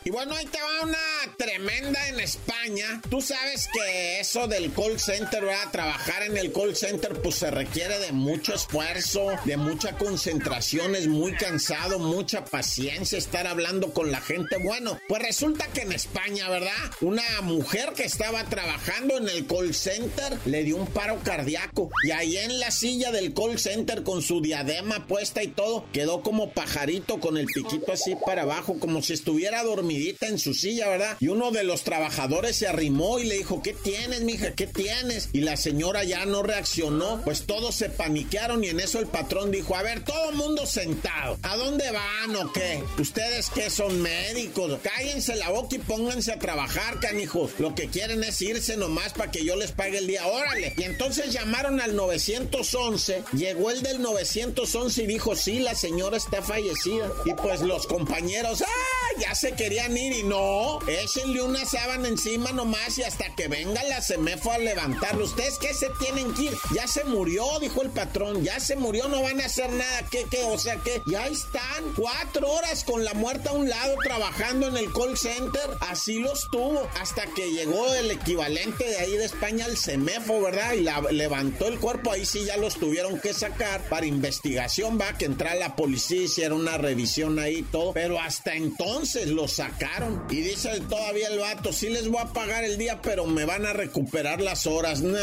Y 0.05 0.11
bueno, 0.11 0.33
ahí 0.33 0.45
te 0.45 0.61
va 0.61 0.83
una 0.83 1.35
tremenda 1.37 2.07
en 2.07 2.21
España. 2.21 3.01
Tú 3.09 3.19
sabes 3.21 3.67
que 3.73 4.21
eso 4.21 4.47
del 4.47 4.71
call 4.71 4.97
center, 4.97 5.43
¿verdad? 5.43 5.71
Trabajar 5.73 6.23
en 6.23 6.37
el 6.37 6.53
call 6.53 6.73
center, 6.73 7.21
pues 7.21 7.35
se 7.35 7.51
requiere 7.51 7.99
de 7.99 8.13
mucho 8.13 8.53
esfuerzo, 8.53 9.27
de 9.43 9.57
mucha 9.57 9.97
concentración, 9.97 10.95
es 10.95 11.07
muy 11.07 11.33
cansado, 11.33 11.99
mucha 11.99 12.45
paciencia 12.45 13.17
estar 13.17 13.45
hablando 13.45 13.93
con 13.93 14.09
la 14.09 14.21
gente. 14.21 14.57
Bueno, 14.63 14.97
pues 15.09 15.21
resulta 15.21 15.67
que 15.67 15.81
en 15.81 15.91
España, 15.91 16.47
¿verdad? 16.47 16.71
Una 17.01 17.41
mujer 17.41 17.91
que 17.93 18.05
estaba 18.05 18.45
trabajando 18.45 19.17
en 19.17 19.27
el 19.27 19.47
call 19.47 19.73
center 19.73 20.37
le 20.45 20.63
dio 20.63 20.77
un 20.77 20.87
paro 20.87 21.19
cardíaco. 21.25 21.89
Y 22.05 22.11
ahí 22.11 22.37
en 22.37 22.57
la 22.61 22.71
silla 22.71 23.11
del 23.11 23.33
call 23.33 23.59
center 23.59 24.03
con 24.03 24.21
su 24.21 24.39
diadema 24.39 25.07
puesta 25.07 25.43
y 25.43 25.49
todo, 25.49 25.85
quedó 25.91 26.21
como 26.21 26.51
pajarito 26.51 27.19
con 27.19 27.37
el 27.37 27.47
piquito 27.47 27.91
así 27.91 28.15
para 28.25 28.43
abajo, 28.43 28.79
como 28.79 29.01
si 29.01 29.11
estuviera 29.11 29.61
dormido 29.61 29.88
en 29.89 30.39
su 30.39 30.53
silla, 30.53 30.87
¿verdad? 30.89 31.17
Y 31.19 31.29
uno 31.29 31.51
de 31.51 31.63
los 31.63 31.83
trabajadores 31.83 32.55
se 32.55 32.67
arrimó 32.67 33.19
y 33.19 33.23
le 33.23 33.37
dijo, 33.37 33.61
¿qué 33.61 33.73
tienes, 33.73 34.21
mija? 34.21 34.51
¿Qué 34.51 34.67
tienes? 34.67 35.29
Y 35.33 35.41
la 35.41 35.57
señora 35.57 36.03
ya 36.03 36.25
no 36.25 36.43
reaccionó, 36.43 37.21
pues 37.23 37.45
todos 37.45 37.75
se 37.75 37.89
paniquearon 37.89 38.63
y 38.63 38.67
en 38.67 38.79
eso 38.79 38.99
el 38.99 39.07
patrón 39.07 39.51
dijo, 39.51 39.75
a 39.75 39.83
ver, 39.83 40.03
todo 40.03 40.31
mundo 40.33 40.65
sentado, 40.65 41.37
¿a 41.41 41.55
dónde 41.55 41.89
van 41.91 42.35
o 42.35 42.51
qué? 42.53 42.83
¿Ustedes 42.99 43.49
qué 43.49 43.69
son 43.69 44.01
médicos? 44.01 44.79
Cállense 44.83 45.35
la 45.35 45.49
boca 45.49 45.75
y 45.75 45.79
pónganse 45.79 46.33
a 46.33 46.39
trabajar, 46.39 46.99
canijos. 46.99 47.51
Lo 47.59 47.73
que 47.75 47.87
quieren 47.87 48.23
es 48.23 48.41
irse 48.41 48.77
nomás 48.77 49.13
para 49.13 49.31
que 49.31 49.43
yo 49.43 49.55
les 49.55 49.71
pague 49.71 49.97
el 49.97 50.07
día, 50.07 50.27
órale. 50.27 50.73
Y 50.77 50.83
entonces 50.83 51.33
llamaron 51.33 51.81
al 51.81 51.95
911, 51.95 53.23
llegó 53.33 53.71
el 53.71 53.81
del 53.81 54.01
911 54.01 55.03
y 55.03 55.07
dijo, 55.07 55.35
sí, 55.35 55.59
la 55.59 55.75
señora 55.75 56.17
está 56.17 56.41
fallecida. 56.41 57.11
Y 57.25 57.33
pues 57.33 57.61
los 57.61 57.87
compañeros, 57.87 58.61
¡ah! 58.61 59.08
Ya 59.19 59.35
se 59.35 59.51
quería 59.53 59.89
ir 59.89 60.13
y 60.13 60.23
no, 60.23 60.79
échenle 60.87 61.41
una 61.41 61.65
sábana 61.65 62.07
encima 62.07 62.51
nomás 62.51 62.97
y 62.97 63.03
hasta 63.03 63.35
que 63.35 63.47
venga 63.47 63.83
la 63.83 64.01
semefo 64.01 64.51
a 64.51 64.57
levantarlo. 64.57 65.25
¿Ustedes 65.25 65.57
qué 65.57 65.73
se 65.73 65.89
tienen 65.99 66.33
que 66.33 66.43
ir? 66.43 66.53
Ya 66.73 66.87
se 66.87 67.03
murió, 67.03 67.43
dijo 67.59 67.81
el 67.81 67.89
patrón, 67.89 68.43
ya 68.43 68.59
se 68.59 68.75
murió, 68.75 69.07
no 69.07 69.21
van 69.21 69.41
a 69.41 69.45
hacer 69.45 69.71
nada. 69.71 70.07
¿Qué, 70.09 70.25
qué? 70.29 70.43
O 70.43 70.57
sea 70.57 70.77
que 70.77 71.01
ya 71.05 71.27
están 71.27 71.93
cuatro 71.95 72.49
horas 72.51 72.83
con 72.83 73.03
la 73.03 73.13
muerta 73.13 73.49
a 73.49 73.53
un 73.53 73.69
lado 73.69 73.95
trabajando 74.03 74.67
en 74.67 74.77
el 74.77 74.91
call 74.93 75.17
center. 75.17 75.69
Así 75.81 76.19
los 76.19 76.47
tuvo 76.49 76.87
hasta 76.99 77.25
que 77.35 77.51
llegó 77.51 77.93
el 77.93 78.11
equivalente 78.11 78.85
de 78.85 78.97
ahí 78.97 79.17
de 79.17 79.25
España 79.25 79.65
al 79.65 79.77
semefo, 79.77 80.41
¿verdad? 80.41 80.73
Y 80.73 80.81
la, 80.81 81.01
levantó 81.11 81.67
el 81.67 81.79
cuerpo, 81.79 82.11
ahí 82.11 82.25
sí 82.25 82.45
ya 82.45 82.57
los 82.57 82.75
tuvieron 82.75 83.19
que 83.19 83.33
sacar 83.33 83.81
para 83.89 84.05
investigación, 84.05 84.99
va, 84.99 85.17
que 85.17 85.25
entrar 85.25 85.57
la 85.57 85.75
policía, 85.75 86.23
hiciera 86.23 86.55
una 86.55 86.77
revisión 86.77 87.39
ahí 87.39 87.63
todo. 87.63 87.93
Pero 87.93 88.19
hasta 88.19 88.53
entonces 88.53 89.08
los 89.15 89.53
sacaron 89.53 90.23
y 90.29 90.41
dice 90.41 90.79
todavía 90.81 91.29
el 91.29 91.39
vato, 91.39 91.73
sí 91.73 91.89
les 91.89 92.07
voy 92.07 92.21
a 92.21 92.27
pagar 92.27 92.63
el 92.63 92.77
día, 92.77 93.01
pero 93.01 93.25
me 93.25 93.43
van 93.43 93.65
a 93.65 93.73
recuperar 93.73 94.39
las 94.39 94.67
horas. 94.67 95.01
Nah, 95.01 95.17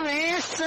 cabeza! 0.00 0.64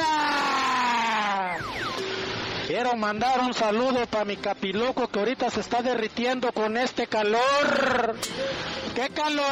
Quiero 2.67 2.96
mandar 2.96 3.39
un 3.41 3.54
saludo 3.54 4.06
para 4.08 4.26
mi 4.26 4.38
capiloco 4.38 5.08
que 5.08 5.19
ahorita 5.19 5.50
se 5.50 5.62
está 5.62 5.82
derritiendo 5.82 6.52
con 6.52 6.78
este 6.78 7.08
calor. 7.08 8.15
¡Qué 8.96 9.10
calor! 9.10 9.43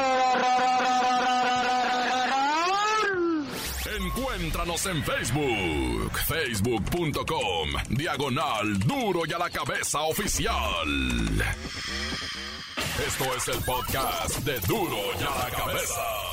Encuéntranos 3.99 4.85
en 4.87 5.03
Facebook, 5.03 6.11
facebook.com, 6.27 7.69
diagonal 7.89 8.79
duro 8.79 9.21
y 9.27 9.33
a 9.33 9.37
la 9.37 9.49
cabeza 9.49 10.01
oficial. 10.01 10.57
Esto 13.07 13.35
es 13.35 13.47
el 13.47 13.63
podcast 13.63 14.37
de 14.39 14.59
duro 14.61 14.97
y 15.19 15.23
a 15.23 15.45
la 15.45 15.49
cabeza. 15.55 16.30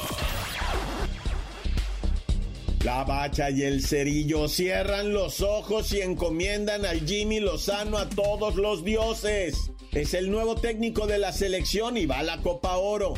La 2.84 3.02
bacha 3.04 3.50
y 3.50 3.62
el 3.62 3.84
cerillo 3.84 4.48
cierran 4.48 5.12
los 5.12 5.40
ojos 5.40 5.92
y 5.92 6.00
encomiendan 6.00 6.86
al 6.86 7.06
Jimmy 7.06 7.40
Lozano 7.40 7.98
a 7.98 8.08
todos 8.08 8.54
los 8.54 8.84
dioses. 8.84 9.70
Es 9.92 10.14
el 10.14 10.30
nuevo 10.30 10.54
técnico 10.54 11.06
de 11.06 11.18
la 11.18 11.32
selección 11.32 11.96
y 11.96 12.06
va 12.06 12.20
a 12.20 12.22
la 12.22 12.38
Copa 12.38 12.76
Oro. 12.76 13.14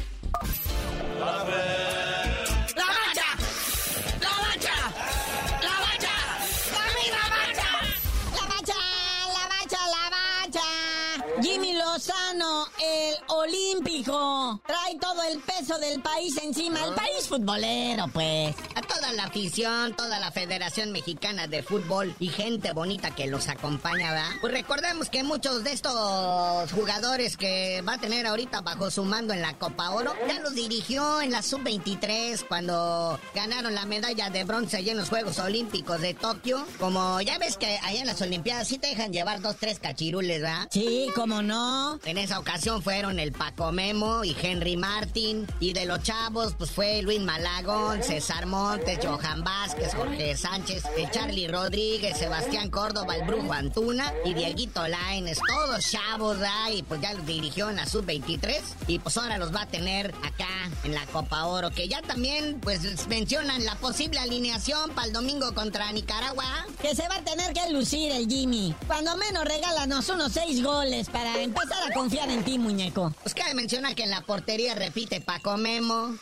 Olímpico. 14.00 14.62
Trae 14.66 14.98
todo 15.00 15.22
el 15.24 15.40
peso 15.40 15.78
del 15.78 16.00
país 16.00 16.36
encima. 16.42 16.84
El 16.84 16.94
país 16.94 17.28
futbolero, 17.28 18.06
pues. 18.12 18.54
A 18.74 18.82
toda 18.82 19.12
la 19.12 19.24
afición, 19.24 19.94
toda 19.94 20.18
la 20.18 20.30
Federación 20.30 20.92
Mexicana 20.92 21.46
de 21.46 21.62
Fútbol 21.62 22.14
y 22.18 22.28
gente 22.28 22.72
bonita 22.72 23.14
que 23.14 23.26
los 23.26 23.48
acompaña, 23.48 24.12
¿verdad? 24.12 24.30
Pues 24.40 24.52
recordemos 24.52 25.10
que 25.10 25.22
muchos 25.22 25.64
de 25.64 25.72
estos 25.72 26.72
jugadores 26.72 27.36
que 27.36 27.82
va 27.86 27.94
a 27.94 27.98
tener 27.98 28.26
ahorita 28.26 28.60
bajo 28.60 28.90
su 28.90 29.04
mando 29.04 29.34
en 29.34 29.42
la 29.42 29.54
Copa 29.54 29.90
Oro, 29.90 30.14
ya 30.26 30.40
los 30.40 30.54
dirigió 30.54 31.20
en 31.20 31.32
la 31.32 31.42
Sub-23 31.42 32.44
cuando 32.46 33.18
ganaron 33.34 33.74
la 33.74 33.84
medalla 33.86 34.30
de 34.30 34.44
bronce 34.44 34.78
allá 34.78 34.92
en 34.92 34.98
los 34.98 35.08
Juegos 35.08 35.38
Olímpicos 35.38 36.00
de 36.00 36.14
Tokio. 36.14 36.64
Como 36.78 37.20
ya 37.20 37.38
ves 37.38 37.56
que 37.56 37.78
allá 37.82 38.00
en 38.00 38.06
las 38.06 38.20
Olimpiadas 38.22 38.68
sí 38.68 38.78
te 38.78 38.88
dejan 38.88 39.12
llevar 39.12 39.40
dos, 39.40 39.56
tres 39.56 39.78
cachirules, 39.78 40.40
¿verdad? 40.40 40.68
Sí, 40.70 41.08
cómo 41.14 41.42
no. 41.42 41.98
En 42.04 42.18
esa 42.18 42.38
ocasión 42.38 42.82
fueron 42.82 43.18
el 43.18 43.32
Paco 43.32 43.72
Memo 43.90 44.24
y 44.24 44.36
Henry 44.40 44.76
Martin. 44.76 45.48
Y 45.58 45.72
de 45.72 45.84
los 45.84 46.00
chavos, 46.04 46.54
pues 46.56 46.70
fue 46.70 47.02
Luis 47.02 47.20
Malagón, 47.20 48.04
César 48.04 48.46
Montes, 48.46 49.00
Johan 49.02 49.42
Vázquez, 49.42 49.94
Jorge 49.94 50.36
Sánchez, 50.36 50.84
Charlie 51.10 51.48
Rodríguez, 51.48 52.16
Sebastián 52.16 52.70
Córdoba, 52.70 53.16
el 53.16 53.26
Brujo 53.26 53.52
Antuna 53.52 54.12
y 54.24 54.34
Dieguito 54.34 54.86
Laines. 54.86 55.40
Todos 55.44 55.90
chavos, 55.90 56.38
¿verdad? 56.38 56.70
Y 56.72 56.84
pues 56.84 57.00
ya 57.00 57.14
los 57.14 57.26
dirigió 57.26 57.68
en 57.68 57.76
la 57.76 57.86
Sub-23. 57.86 58.60
Y 58.86 59.00
pues 59.00 59.16
ahora 59.16 59.38
los 59.38 59.52
va 59.52 59.62
a 59.62 59.66
tener 59.66 60.14
acá 60.22 60.70
en 60.84 60.94
la 60.94 61.04
Copa 61.06 61.46
Oro. 61.46 61.70
Que 61.70 61.88
ya 61.88 62.00
también, 62.00 62.60
pues 62.60 63.08
mencionan 63.08 63.64
la 63.64 63.74
posible 63.74 64.20
alineación 64.20 64.90
para 64.90 65.08
el 65.08 65.12
domingo 65.12 65.52
contra 65.52 65.90
Nicaragua. 65.90 66.44
Que 66.80 66.94
se 66.94 67.08
va 67.08 67.16
a 67.16 67.24
tener 67.24 67.52
que 67.52 67.70
lucir 67.72 68.12
el 68.12 68.28
Jimmy. 68.28 68.72
Cuando 68.86 69.16
menos 69.16 69.44
regálanos 69.44 70.08
unos 70.10 70.30
seis 70.30 70.62
goles 70.62 71.08
para 71.08 71.42
empezar 71.42 71.90
a 71.90 71.92
confiar 71.92 72.30
en 72.30 72.44
ti, 72.44 72.56
muñeco. 72.56 73.12
Pues 73.22 73.34
cabe 73.34 73.54
mencionar 73.54 73.79
que 73.88 74.04
en 74.04 74.10
la 74.10 74.20
portería 74.20 74.74
repite 74.74 75.20
Paco 75.20 75.56
Memo. 75.56 76.14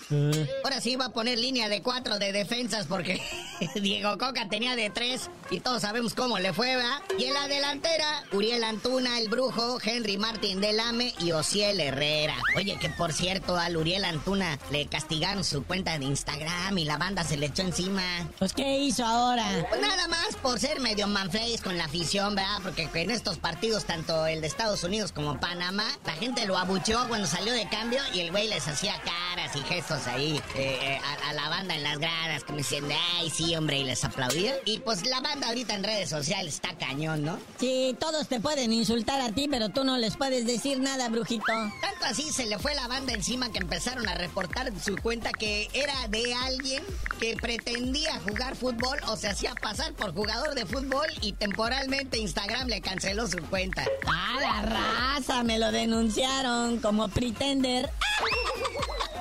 Ahora 0.64 0.80
sí 0.80 0.96
va 0.96 1.06
a 1.06 1.12
poner 1.12 1.38
línea 1.38 1.68
de 1.68 1.82
cuatro 1.82 2.18
de 2.18 2.32
defensas 2.32 2.86
porque 2.86 3.20
Diego 3.74 4.16
Coca 4.16 4.48
tenía 4.48 4.76
de 4.76 4.90
tres 4.90 5.28
y 5.50 5.60
todos 5.60 5.82
sabemos 5.82 6.14
cómo 6.14 6.38
le 6.38 6.52
fue, 6.52 6.76
¿verdad? 6.76 7.02
Y 7.18 7.24
en 7.24 7.34
la 7.34 7.48
delantera, 7.48 8.24
Uriel 8.32 8.62
Antuna, 8.62 9.18
el 9.18 9.28
brujo, 9.28 9.78
Henry 9.82 10.18
Martín 10.18 10.60
Delame 10.60 11.14
y 11.18 11.32
Ociel 11.32 11.80
Herrera. 11.80 12.36
Oye, 12.56 12.78
que 12.78 12.88
por 12.90 13.12
cierto, 13.12 13.56
al 13.56 13.76
Uriel 13.76 14.04
Antuna 14.04 14.58
le 14.70 14.86
castigaron 14.86 15.42
su 15.42 15.64
cuenta 15.64 15.98
de 15.98 16.04
Instagram 16.04 16.78
y 16.78 16.84
la 16.84 16.96
banda 16.96 17.24
se 17.24 17.36
le 17.36 17.46
echó 17.46 17.62
encima. 17.62 18.02
Pues, 18.38 18.52
¿qué 18.52 18.78
hizo 18.78 19.04
ahora? 19.04 19.66
Pues 19.68 19.80
nada 19.80 20.06
más 20.08 20.36
por 20.36 20.60
ser 20.60 20.80
medio 20.80 21.08
manflays 21.08 21.60
con 21.60 21.76
la 21.76 21.86
afición, 21.86 22.36
¿verdad? 22.36 22.58
Porque 22.62 22.88
en 22.94 23.10
estos 23.10 23.38
partidos, 23.38 23.84
tanto 23.84 24.26
el 24.26 24.40
de 24.40 24.46
Estados 24.46 24.84
Unidos 24.84 25.12
como 25.12 25.40
Panamá, 25.40 25.88
la 26.04 26.12
gente 26.12 26.46
lo 26.46 26.56
abucheó 26.56 27.06
cuando 27.08 27.26
salió 27.26 27.47
de 27.52 27.68
cambio 27.68 28.00
y 28.12 28.20
el 28.20 28.30
güey 28.30 28.48
les 28.48 28.66
hacía 28.66 28.94
caras 29.02 29.54
y 29.54 29.60
gestos 29.60 30.06
ahí 30.06 30.40
eh, 30.54 30.78
eh, 30.82 31.00
a, 31.26 31.32
la 31.32 31.48
banda 31.48 31.74
en 31.74 31.82
las 31.82 31.98
gradas, 31.98 32.44
como 32.44 32.58
diciendo, 32.58 32.94
ay, 33.16 33.30
sí, 33.30 33.54
hombre, 33.54 33.78
y 33.78 33.84
les 33.84 34.04
aplaudía. 34.04 34.54
Y 34.64 34.78
pues 34.80 35.06
la 35.06 35.20
banda 35.20 35.48
ahorita 35.48 35.74
en 35.74 35.84
redes 35.84 36.10
sociales 36.10 36.54
está 36.54 36.76
cañón, 36.76 37.24
¿no? 37.24 37.38
Sí, 37.58 37.96
todos 38.00 38.28
te 38.28 38.40
pueden 38.40 38.72
insultar 38.72 39.20
a 39.20 39.30
ti, 39.32 39.48
pero 39.48 39.68
tú 39.68 39.84
no 39.84 39.98
les 39.98 40.16
puedes 40.16 40.46
decir 40.46 40.80
nada, 40.80 41.08
brujito. 41.08 41.44
Tanto 41.46 42.04
así 42.04 42.32
se 42.32 42.46
le 42.46 42.58
fue 42.58 42.74
la 42.74 42.88
banda 42.88 43.12
encima 43.12 43.50
que 43.50 43.58
empezaron 43.58 44.08
a 44.08 44.14
reportar 44.14 44.72
su 44.80 44.96
cuenta 44.96 45.32
que 45.32 45.68
era 45.72 46.08
de 46.08 46.34
alguien 46.34 46.82
que 47.20 47.36
pretendía 47.36 48.20
jugar 48.20 48.56
fútbol 48.56 48.98
o 49.08 49.16
se 49.16 49.28
hacía 49.28 49.54
pasar 49.54 49.92
por 49.94 50.14
jugador 50.14 50.54
de 50.54 50.66
fútbol 50.66 51.06
y 51.20 51.32
temporalmente 51.32 52.18
Instagram 52.18 52.68
le 52.68 52.80
canceló 52.80 53.26
su 53.26 53.38
cuenta. 53.48 53.84
¡Ah, 54.06 54.38
la 54.40 54.62
raza! 54.62 55.42
Me 55.42 55.58
lo 55.58 55.72
denunciaron 55.72 56.78
como 56.78 57.08
pretender. 57.38 57.88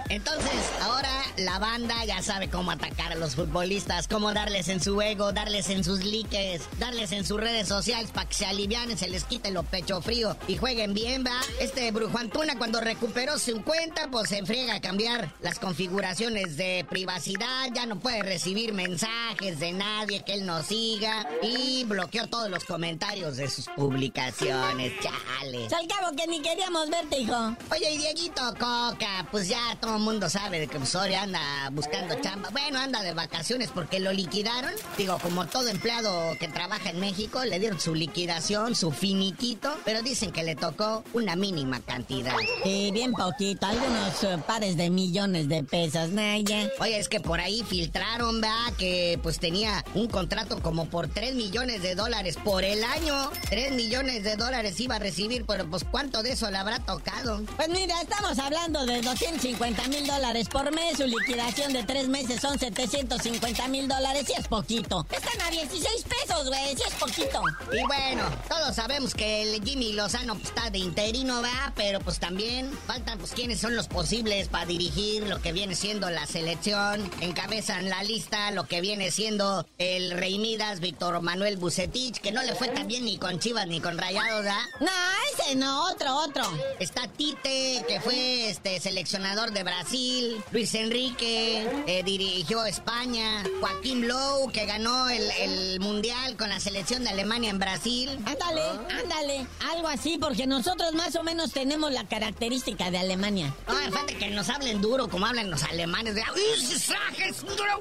Entonces, 0.09 0.71
ahora 0.81 1.09
la 1.37 1.59
banda 1.59 2.03
ya 2.05 2.21
sabe 2.21 2.49
cómo 2.49 2.71
atacar 2.71 3.11
a 3.11 3.15
los 3.15 3.35
futbolistas, 3.35 4.07
cómo 4.07 4.33
darles 4.33 4.67
en 4.69 4.81
su 4.81 5.01
ego, 5.01 5.31
darles 5.31 5.69
en 5.69 5.83
sus 5.83 6.03
likes, 6.03 6.61
darles 6.79 7.11
en 7.11 7.25
sus 7.25 7.39
redes 7.39 7.67
sociales 7.67 8.09
para 8.11 8.27
que 8.27 8.35
se 8.35 8.45
alivianen, 8.45 8.97
se 8.97 9.07
les 9.07 9.23
quite 9.23 9.51
lo 9.51 9.63
pecho 9.63 10.01
frío 10.01 10.35
y 10.47 10.57
jueguen 10.57 10.93
bien, 10.93 11.23
va. 11.25 11.39
Este 11.59 11.91
Brujo 11.91 12.17
Antuna 12.17 12.57
cuando 12.57 12.81
recuperó 12.81 13.37
su 13.37 13.61
cuenta, 13.61 14.09
pues 14.11 14.29
se 14.29 14.39
enfriega 14.39 14.75
a 14.75 14.81
cambiar 14.81 15.31
las 15.41 15.59
configuraciones 15.59 16.57
de 16.57 16.85
privacidad, 16.89 17.69
ya 17.73 17.85
no 17.85 17.99
puede 17.99 18.23
recibir 18.23 18.73
mensajes 18.73 19.59
de 19.59 19.73
nadie 19.73 20.23
que 20.23 20.33
él 20.33 20.45
no 20.45 20.63
siga 20.63 21.27
y 21.43 21.83
bloqueó 21.85 22.27
todos 22.27 22.49
los 22.49 22.63
comentarios 22.63 23.37
de 23.37 23.49
sus 23.49 23.67
publicaciones, 23.75 24.93
chale. 25.01 25.65
Al 25.65 25.87
cabo 25.87 26.15
que 26.15 26.27
ni 26.27 26.41
queríamos 26.41 26.89
verte, 26.89 27.19
hijo. 27.19 27.55
Oye, 27.71 27.91
y 27.91 27.97
Dieguito 27.97 28.41
Coca, 28.53 29.27
pues 29.31 29.47
ya 29.47 29.77
todo 29.79 29.97
el 29.97 30.01
mundo 30.01 30.29
sabe 30.29 30.59
de 30.59 30.67
que 30.67 30.77
Osorio 30.77 31.26
anda 31.27 31.69
buscando 31.71 32.15
chamba. 32.21 32.49
Bueno, 32.51 32.79
anda 32.79 33.01
de 33.03 33.13
vacaciones 33.13 33.69
porque 33.73 33.99
lo 33.99 34.13
liquidaron. 34.13 34.71
Digo, 34.97 35.17
como 35.21 35.45
todo 35.45 35.67
empleado 35.67 36.37
que 36.39 36.47
trabaja 36.47 36.89
en 36.89 37.01
México, 37.01 37.43
le 37.43 37.59
dieron 37.59 37.79
su 37.81 37.93
liquidación, 37.93 38.75
su 38.75 38.91
finiquito, 38.91 39.75
pero 39.83 40.01
dicen 40.01 40.31
que 40.31 40.43
le 40.43 40.55
tocó 40.55 41.03
una 41.13 41.35
mínima 41.35 41.81
cantidad. 41.81 42.33
Sí, 42.63 42.91
bien 42.93 43.11
poquito, 43.11 43.65
algunos 43.65 44.23
eh, 44.23 44.37
pares 44.47 44.77
de 44.77 44.89
millones 44.89 45.49
de 45.49 45.63
pesos, 45.63 46.09
Naya. 46.09 46.69
Oye, 46.79 46.97
es 46.97 47.09
que 47.09 47.19
por 47.19 47.41
ahí 47.41 47.61
filtraron, 47.67 48.39
¿verdad? 48.39 48.73
Que 48.77 49.19
pues 49.21 49.39
tenía 49.39 49.83
un 49.95 50.07
contrato 50.07 50.61
como 50.61 50.85
por 50.85 51.09
3 51.09 51.35
millones 51.35 51.81
de 51.81 51.95
dólares 51.95 52.37
por 52.41 52.63
el 52.63 52.83
año. 52.85 53.31
3 53.49 53.73
millones 53.73 54.23
de 54.23 54.37
dólares 54.37 54.79
iba 54.79 54.95
a 54.95 54.99
recibir, 54.99 55.45
pero 55.45 55.69
pues 55.69 55.83
¿cuánto 55.83 56.23
de 56.23 56.31
eso 56.31 56.49
le 56.49 56.57
habrá 56.57 56.79
tocado? 56.79 57.41
Pues 57.57 57.67
mira, 57.67 58.01
estamos 58.01 58.39
hablando 58.39 58.85
de 58.85 59.01
250 59.01 59.87
mil 59.89 60.07
dólares 60.07 60.47
por 60.47 60.73
mes, 60.73 60.97
su 60.97 61.16
liquidación 61.19 61.73
de 61.73 61.83
tres 61.83 62.07
meses 62.07 62.41
son 62.41 62.57
750 62.57 63.67
mil 63.67 63.87
dólares 63.87 64.25
y 64.29 64.39
es 64.39 64.47
poquito. 64.47 65.05
Están 65.11 65.41
a 65.41 65.49
16 65.49 66.03
pesos, 66.03 66.47
güey, 66.47 66.75
sí 66.75 66.83
es 66.87 66.93
poquito. 66.95 67.41
Y 67.71 67.85
bueno, 67.85 68.23
todos 68.47 68.75
sabemos 68.75 69.13
que 69.13 69.43
el 69.43 69.63
Jimmy 69.63 69.93
Lozano 69.93 70.35
pues, 70.35 70.49
está 70.49 70.69
de 70.69 70.79
interino, 70.79 71.41
va, 71.41 71.73
pero 71.75 71.99
pues 71.99 72.19
también 72.19 72.71
faltan 72.85 73.17
pues 73.17 73.31
quiénes 73.31 73.59
son 73.59 73.75
los 73.75 73.87
posibles 73.87 74.47
para 74.47 74.65
dirigir 74.65 75.27
lo 75.27 75.41
que 75.41 75.51
viene 75.51 75.75
siendo 75.75 76.09
la 76.09 76.25
selección. 76.25 77.09
Encabezan 77.21 77.89
la 77.89 78.03
lista 78.03 78.51
lo 78.51 78.65
que 78.65 78.81
viene 78.81 79.11
siendo 79.11 79.65
el 79.77 80.11
Rey 80.11 80.39
Midas, 80.39 80.79
Víctor 80.79 81.21
Manuel 81.21 81.57
Bucetich, 81.57 82.19
que 82.19 82.31
no 82.31 82.43
le 82.43 82.55
fue 82.55 82.67
tan 82.69 82.87
bien 82.87 83.05
ni 83.05 83.17
con 83.17 83.39
Chivas 83.39 83.67
ni 83.67 83.79
con 83.79 83.97
Rayados, 83.97 84.45
¿ah? 84.47 84.65
No, 84.79 84.87
ese 85.33 85.55
no, 85.55 85.85
otro, 85.91 86.15
otro. 86.15 86.43
Está 86.79 87.07
Tite, 87.07 87.83
que 87.87 87.99
fue 88.01 88.49
este 88.49 88.79
seleccionador 88.79 89.51
de 89.51 89.63
Brasil, 89.63 90.43
Luis 90.51 90.73
Enrique, 90.75 91.06
eh, 91.19 92.03
dirigió 92.03 92.65
España, 92.65 93.43
Joaquín 93.59 94.07
Lowe, 94.07 94.51
que 94.51 94.65
ganó 94.65 95.09
el, 95.09 95.79
Mundial 95.79 96.35
con 96.37 96.49
la 96.49 96.59
selección 96.59 97.03
de 97.03 97.09
Alemania 97.09 97.49
en 97.49 97.59
Brasil. 97.59 98.09
Ándale, 98.25 98.61
ándale, 99.01 99.47
algo 99.71 99.87
así, 99.87 100.17
porque 100.17 100.47
nosotros 100.47 100.93
más 100.93 101.15
o 101.15 101.23
menos 101.23 101.51
tenemos 101.51 101.91
la 101.91 102.07
característica 102.07 102.89
de 102.91 102.97
Alemania. 102.97 103.53
No, 103.67 103.73
falta 103.91 104.13
que 104.13 104.29
nos 104.29 104.49
hablen 104.49 104.81
duro 104.81 105.07
como 105.07 105.25
hablan 105.25 105.49
los 105.49 105.63
alemanes. 105.63 106.15
De... 106.15 106.23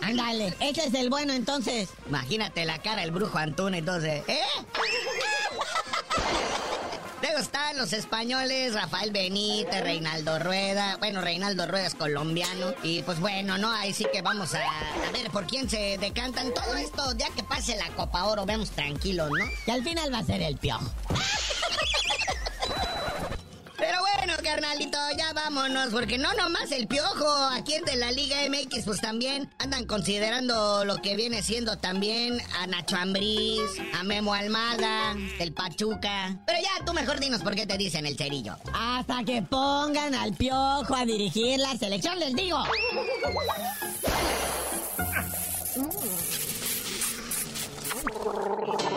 Ándale, 0.02 0.54
ese 0.60 0.86
es 0.86 0.94
el 0.94 1.08
bueno 1.10 1.32
entonces. 1.32 1.88
Imagínate 2.06 2.64
la 2.64 2.78
cara 2.78 3.02
del 3.02 3.10
brujo 3.10 3.38
Antún 3.38 3.74
entonces. 3.74 4.22
¿Eh? 4.28 4.40
Están 7.38 7.76
los 7.76 7.92
españoles, 7.92 8.72
Rafael 8.72 9.10
Benítez, 9.10 9.82
Reinaldo 9.82 10.38
Rueda. 10.38 10.96
Bueno, 10.96 11.20
Reinaldo 11.20 11.66
Rueda 11.66 11.86
es 11.86 11.94
colombiano. 11.94 12.72
Y 12.82 13.02
pues 13.02 13.20
bueno, 13.20 13.58
¿no? 13.58 13.70
Ahí 13.70 13.92
sí 13.92 14.06
que 14.10 14.22
vamos 14.22 14.54
a, 14.54 14.60
ver 15.12 15.30
por 15.30 15.46
quién 15.46 15.68
se 15.68 15.98
decantan. 15.98 16.54
Todo 16.54 16.74
esto, 16.76 17.12
ya 17.18 17.28
que 17.30 17.42
pase 17.42 17.76
la 17.76 17.88
Copa 17.90 18.24
Oro, 18.24 18.46
vemos 18.46 18.70
tranquilos, 18.70 19.30
¿no? 19.30 19.44
Y 19.66 19.70
al 19.70 19.84
final 19.84 20.12
va 20.12 20.18
a 20.18 20.24
ser 20.24 20.40
el 20.40 20.56
piojo. 20.56 20.90
Carnalito, 24.46 24.98
ya 25.18 25.32
vámonos, 25.32 25.88
porque 25.88 26.18
no 26.18 26.32
nomás 26.34 26.70
el 26.70 26.86
piojo, 26.86 27.26
aquí 27.52 27.74
en 27.74 27.84
de 27.84 27.96
la 27.96 28.12
Liga 28.12 28.36
MX, 28.48 28.84
pues 28.84 29.00
también 29.00 29.50
andan 29.58 29.86
considerando 29.86 30.84
lo 30.84 30.98
que 30.98 31.16
viene 31.16 31.42
siendo 31.42 31.78
también 31.78 32.40
a 32.60 32.68
Nacho 32.68 32.96
Ambriz, 32.96 33.60
a 33.92 34.04
Memo 34.04 34.34
Almada, 34.34 35.16
el 35.40 35.52
Pachuca. 35.52 36.38
Pero 36.46 36.58
ya, 36.60 36.84
tú 36.84 36.92
mejor 36.92 37.18
dinos 37.18 37.42
por 37.42 37.56
qué 37.56 37.66
te 37.66 37.76
dicen 37.76 38.06
el 38.06 38.16
cerillo. 38.16 38.56
Hasta 38.72 39.24
que 39.24 39.42
pongan 39.42 40.14
al 40.14 40.32
piojo 40.32 40.94
a 40.94 41.04
dirigir 41.04 41.58
la 41.58 41.76
selección, 41.76 42.20
les 42.20 42.34
digo. 42.36 42.62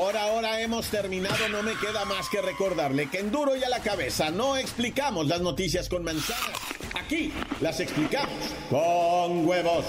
Ahora 0.00 0.62
hemos 0.62 0.86
terminado, 0.86 1.46
no 1.50 1.62
me 1.62 1.74
queda 1.74 2.06
más 2.06 2.30
que 2.30 2.40
recordarle 2.40 3.10
que 3.10 3.18
en 3.18 3.30
duro 3.30 3.54
y 3.54 3.62
a 3.64 3.68
la 3.68 3.80
cabeza 3.80 4.30
no 4.30 4.56
explicamos 4.56 5.26
las 5.26 5.42
noticias 5.42 5.90
con 5.90 6.02
manzanas. 6.02 6.58
Aquí 6.94 7.34
las 7.60 7.80
explicamos 7.80 8.34
con 8.70 9.46
huevos. 9.46 9.84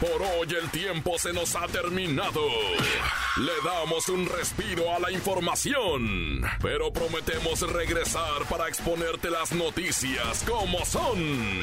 Por 0.00 0.22
hoy 0.22 0.48
el 0.58 0.70
tiempo 0.70 1.18
se 1.18 1.34
nos 1.34 1.54
ha 1.54 1.66
terminado. 1.66 2.40
Le 3.36 3.52
damos 3.62 4.08
un 4.08 4.26
respiro 4.26 4.94
a 4.94 4.98
la 4.98 5.12
información, 5.12 6.42
pero 6.62 6.90
prometemos 6.90 7.60
regresar 7.60 8.46
para 8.48 8.68
exponerte 8.68 9.30
las 9.30 9.52
noticias 9.52 10.42
como 10.44 10.82
son. 10.86 11.62